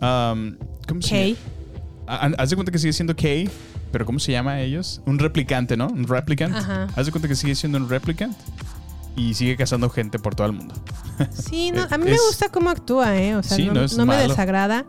[0.00, 0.56] um,
[0.88, 1.38] ¿Cómo se llama?
[2.06, 3.48] Ha- Haz de cuenta que sigue siendo Kay,
[3.90, 5.00] pero ¿cómo se llama ellos?
[5.06, 5.88] Un replicante, ¿no?
[5.88, 6.54] Un replicant.
[6.54, 6.86] Ajá.
[6.96, 8.36] Haz de cuenta que sigue siendo un replicant
[9.16, 10.74] y sigue cazando gente por todo el mundo.
[11.32, 13.34] Sí, no, Eh, a mí me es- me gusta cómo actúa, ¿eh?
[13.34, 14.84] O sea, Sí, no, no es no me desagrada.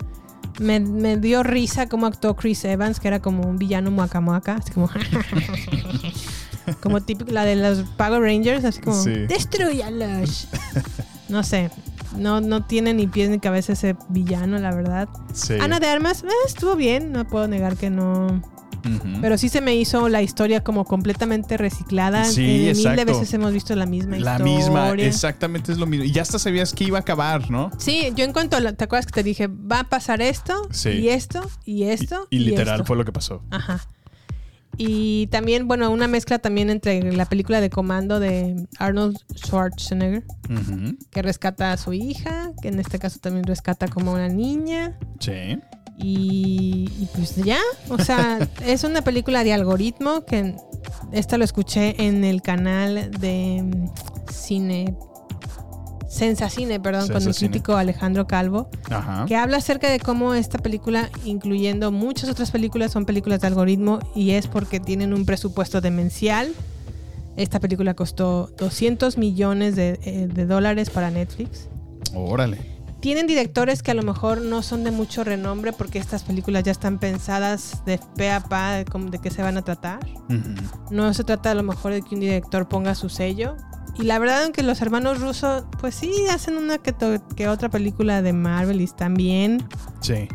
[0.60, 4.56] Me, me dio risa cómo actuó Chris Evans, que era como un villano muaca muaca,
[4.56, 4.90] así como...
[6.82, 9.02] como típico, la de los Power Rangers, así como...
[9.02, 9.12] Sí.
[9.28, 10.48] ¡Destruyalos!
[11.30, 11.72] no sé,
[12.18, 15.10] no, no tiene ni pies ni cabeza ese villano, la verdad.
[15.34, 15.54] Sí.
[15.60, 18.42] Ana de Armas, eh, estuvo bien, no puedo negar que no...
[19.22, 22.26] Pero sí se me hizo la historia como completamente reciclada.
[22.26, 23.06] Sí, Eh, Mil de exacto.
[23.06, 24.56] veces hemos visto la misma La historia.
[24.58, 26.06] misma, exactamente es lo mismo.
[26.06, 27.72] Y ya hasta sabías que iba a acabar, ¿no?
[27.78, 30.68] Sí, yo en cuanto a la- ¿te acuerdas que te dije, va a pasar esto
[30.72, 30.90] Sí.
[30.90, 32.28] y esto y esto?
[32.30, 32.86] Y, y literal esto"?
[32.86, 33.42] fue lo que pasó.
[33.52, 33.82] Ajá.
[34.82, 40.24] Y también, bueno, una mezcla también entre la película de Comando de Arnold Schwarzenegger,
[41.12, 44.98] que rescata a su hija, que en este caso también rescata como a una niña.
[45.20, 45.60] Sí.
[46.02, 50.56] Y, y pues ya, o sea, es una película de algoritmo que
[51.12, 54.96] esta lo escuché en el canal de mm, cine,
[56.10, 59.26] Sensacine, perdón, con el crítico Alejandro Calvo, Ajá.
[59.28, 64.00] que habla acerca de cómo esta película, incluyendo muchas otras películas, son películas de algoritmo
[64.16, 66.52] y es porque tienen un presupuesto demencial.
[67.38, 71.70] Esta película costó 200 millones de, eh, de dólares para Netflix.
[72.16, 72.79] Órale.
[73.02, 76.72] Tienen directores que a lo mejor no son de mucho renombre porque estas películas ya
[76.72, 80.00] están pensadas de pe a pa de, cómo- de qué se van a tratar.
[80.92, 83.56] No se trata a lo mejor de que un director ponga su sello.
[83.98, 88.34] Y la verdad, aunque los hermanos rusos, pues sí, hacen una que, otra película de
[88.34, 89.64] Marvel y están bien,
[90.02, 90.28] Sí.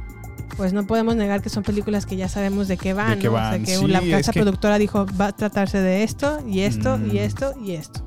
[0.57, 3.11] pues no podemos negar que son películas que ya sabemos de qué van.
[3.11, 3.35] De qué ¿no?
[3.35, 6.41] O sea, van, que sí, la casa que- productora dijo, va a tratarse de esto
[6.47, 7.15] y esto Mm.
[7.15, 8.04] y esto y esto.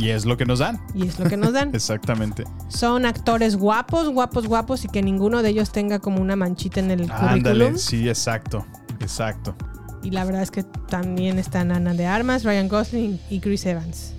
[0.00, 0.80] Y es lo que nos dan.
[0.94, 1.70] Y es lo que nos dan.
[1.74, 2.44] Exactamente.
[2.68, 6.90] Son actores guapos, guapos, guapos y que ninguno de ellos tenga como una manchita en
[6.90, 7.28] el currículum.
[7.34, 8.64] Ándale, sí, exacto.
[9.00, 9.54] Exacto.
[10.02, 14.14] Y la verdad es que también están Ana de Armas, Ryan Gosling y Chris Evans.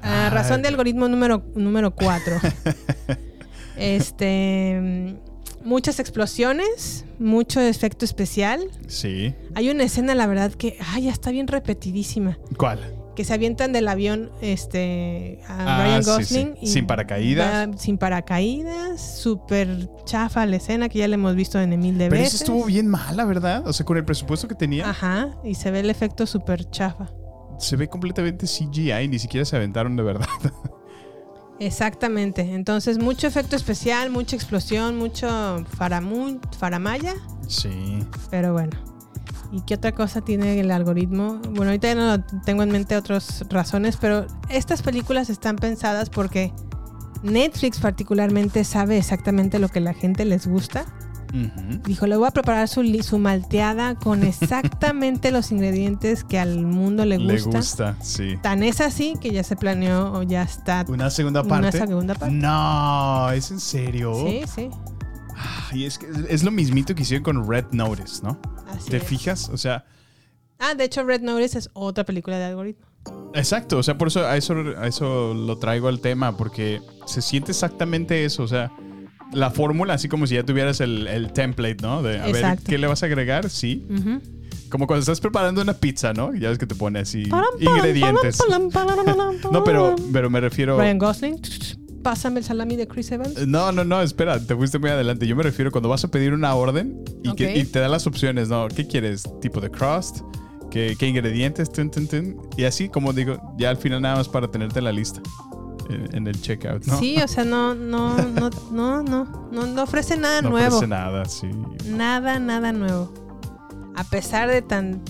[0.00, 0.30] Ah, Ah.
[0.30, 2.36] razón de algoritmo número, número 4.
[3.76, 5.16] este.
[5.64, 8.60] Muchas explosiones, mucho efecto especial.
[8.86, 9.34] Sí.
[9.54, 12.38] Hay una escena, la verdad, que ay, ya está bien repetidísima.
[12.58, 12.80] ¿Cuál?
[13.14, 16.54] Que se avientan del avión este, a Ah, Ryan sí, Gosling.
[16.66, 17.68] Sin paracaídas.
[17.68, 19.00] va sin paracaídas.
[19.20, 22.34] Súper chafa la escena que ya la hemos visto en mil de Pero veces.
[22.34, 23.66] eso estuvo bien mala, ¿verdad?
[23.66, 27.10] O sea, con el presupuesto que tenía, Ajá, y se ve el efecto súper chafa.
[27.58, 30.26] se ve completamente CGI, ni siquiera se aventaron de verdad.
[31.60, 32.42] Exactamente.
[32.54, 37.14] Entonces, mucho efecto especial, mucha explosión, mucho faramaya.
[37.46, 38.00] Sí.
[38.30, 38.72] Pero bueno.
[39.54, 41.38] ¿Y qué otra cosa tiene el algoritmo?
[41.50, 46.52] Bueno, ahorita ya no tengo en mente otras razones, pero estas películas están pensadas porque
[47.22, 50.86] Netflix particularmente sabe exactamente lo que la gente les gusta.
[51.84, 52.82] Dijo, le voy a preparar su,
[53.18, 57.58] malteada con exactamente los ingredientes que al mundo le Le gusta.
[57.58, 58.36] gusta, sí.
[58.40, 61.78] Tan es así que ya se planeó o ya está ¿Una segunda una parte?
[61.78, 62.34] segunda parte.
[62.34, 64.14] No, ¿es en serio?
[64.24, 64.70] Sí, sí.
[65.82, 68.38] Es que es lo mismito que hicieron con Red Notice, ¿no?
[68.68, 69.02] Así ¿Te es.
[69.04, 69.48] fijas?
[69.48, 69.84] O sea,
[70.60, 72.86] Ah, de hecho, Red Notice es otra película de algoritmo.
[73.34, 73.78] exacto.
[73.78, 77.50] O sea, por eso a eso, a eso lo traigo al tema, porque se siente
[77.50, 78.44] exactamente eso.
[78.44, 78.70] O sea,
[79.32, 82.02] la fórmula, así como si ya tuvieras el, el template, ¿no?
[82.02, 83.84] De a ver qué le vas a agregar, sí.
[84.70, 86.34] Como cuando estás preparando una pizza, ¿no?
[86.34, 87.24] Ya ves que te pone así
[87.60, 88.38] ingredientes.
[89.52, 90.78] No, pero, pero me refiero.
[90.78, 91.40] Ryan Gosling,
[92.04, 93.44] pásame el salami de Chris Evans.
[93.48, 95.26] No, no, no, espera, te fuiste muy adelante.
[95.26, 98.06] Yo me refiero cuando vas a pedir una orden y, que, y te da las
[98.06, 98.68] opciones, ¿no?
[98.68, 99.24] ¿Qué quieres?
[99.40, 100.20] ¿Tipo de crust?
[100.70, 101.72] ¿Qué, qué ingredientes?
[101.72, 102.36] Tun, tun, tun.
[102.56, 105.20] Y así, como digo, ya al final nada más para tenerte la lista
[105.88, 106.98] en, en el checkout, ¿no?
[106.98, 110.76] Sí, o sea, no, no, no, no, no, no, no ofrece nada no nuevo.
[110.76, 111.48] ofrece nada, sí.
[111.86, 113.12] Nada, nada nuevo.
[113.96, 115.00] A pesar de tan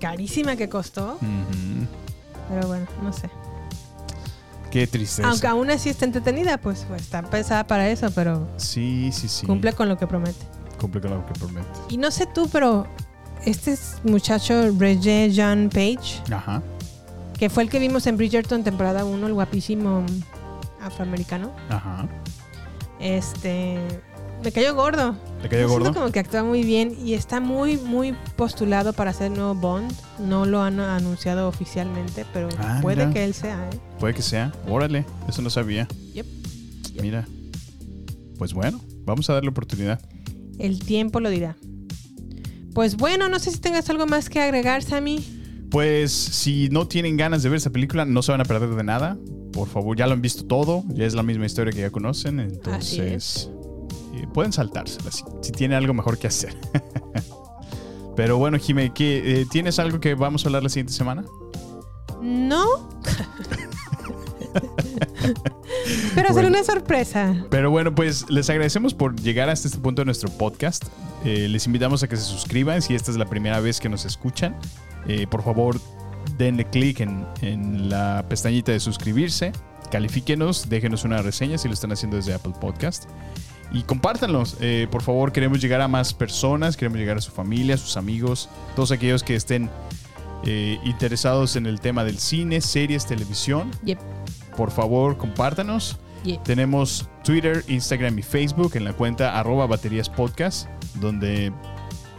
[0.00, 1.18] carísima que costó,
[2.48, 3.28] pero bueno, no sé.
[4.72, 5.28] Qué tristeza.
[5.28, 9.46] Aunque aún así está entretenida, pues, pues, está pensada para eso, pero Sí, sí, sí.
[9.46, 10.44] cumple con lo que promete.
[10.80, 11.68] Cumple con lo que promete.
[11.90, 12.86] Y no sé tú, pero
[13.44, 16.62] este es muchacho Regé John Page, Ajá,
[17.38, 20.04] que fue el que vimos en Bridgerton temporada 1, el guapísimo
[20.80, 21.52] afroamericano.
[21.68, 22.08] ajá.
[22.98, 23.78] Este
[24.44, 25.16] Me cayó gordo.
[25.42, 25.94] ¿Te cayó Yo siento gordo?
[26.00, 29.92] como que actúa muy bien y está muy, muy postulado para ser nuevo Bond.
[30.18, 33.78] No lo han anunciado oficialmente, pero Ah, puede que él sea, ¿eh?
[34.02, 34.52] Puede que sea.
[34.66, 35.86] Órale, eso no sabía.
[36.14, 36.26] Yep.
[37.00, 37.24] Mira.
[38.36, 40.00] Pues bueno, vamos a darle oportunidad.
[40.58, 41.56] El tiempo lo dirá.
[42.74, 45.24] Pues bueno, no sé si tengas algo más que agregar, Sammy.
[45.70, 48.82] Pues si no tienen ganas de ver esa película, no se van a perder de
[48.82, 49.16] nada.
[49.52, 50.82] Por favor, ya lo han visto todo.
[50.88, 52.40] Ya es la misma historia que ya conocen.
[52.40, 53.50] Entonces,
[54.14, 56.56] eh, pueden saltársela si, si tienen algo mejor que hacer.
[58.16, 61.24] Pero bueno, Jime, ¿qué, eh, ¿tienes algo que vamos a hablar la siguiente semana?
[62.20, 62.91] No.
[66.14, 66.48] Pero será Bueno.
[66.48, 67.34] una sorpresa.
[67.50, 70.84] Pero bueno, pues les agradecemos por llegar hasta este punto de nuestro podcast.
[71.24, 74.04] Eh, les invitamos a que se suscriban si esta es la primera vez que nos
[74.04, 74.56] escuchan.
[75.08, 75.80] Eh, por favor,
[76.38, 79.52] denle clic en, en la pestañita de suscribirse.
[79.90, 83.04] Califíquenos, déjenos una reseña si lo están haciendo desde Apple Podcast.
[83.72, 84.56] Y compártanlos.
[84.60, 87.96] Eh, por favor, queremos llegar a más personas, queremos llegar a su familia, a sus
[87.96, 89.70] amigos, todos aquellos que estén
[90.44, 93.70] eh, interesados en el tema del cine, series, televisión.
[93.84, 93.98] Yep.
[94.56, 95.98] Por favor, compártanos.
[96.44, 101.52] Tenemos Twitter, Instagram y Facebook en la cuenta arroba baterías podcast, donde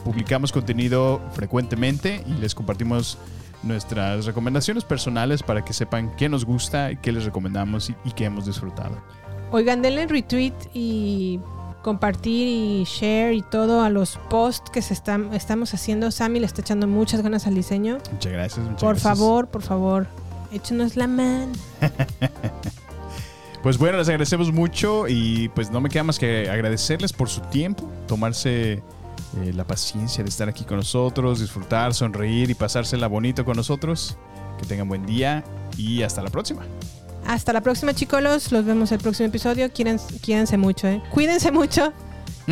[0.03, 3.17] publicamos contenido frecuentemente y les compartimos
[3.63, 8.25] nuestras recomendaciones personales para que sepan qué nos gusta, qué les recomendamos y, y qué
[8.25, 8.97] hemos disfrutado.
[9.51, 11.39] Oigan, denle retweet y
[11.81, 16.11] compartir y share y todo a los posts que se están, estamos haciendo.
[16.11, 17.99] Sammy le está echando muchas ganas al diseño.
[18.11, 18.65] Muchas gracias.
[18.65, 19.17] muchas Por gracias.
[19.17, 20.07] favor, por favor,
[20.53, 21.51] échenos la mano.
[23.61, 27.39] Pues bueno, les agradecemos mucho y pues no me queda más que agradecerles por su
[27.43, 28.81] tiempo, tomarse eh,
[29.55, 34.17] la paciencia de estar aquí con nosotros, disfrutar, sonreír y pasársela bonito con nosotros.
[34.59, 35.45] Que tengan buen día
[35.77, 36.63] y hasta la próxima.
[37.25, 38.51] Hasta la próxima, chicolos.
[38.51, 39.71] Los vemos el próximo episodio.
[39.71, 41.01] Quiérense, quiérense mucho, ¿eh?
[41.09, 41.93] Cuídense mucho.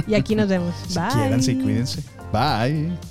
[0.07, 0.73] Y aquí nos vemos.
[0.95, 1.09] Bye.
[1.13, 2.03] Quiéranse y cuídense.
[2.31, 3.10] Bye.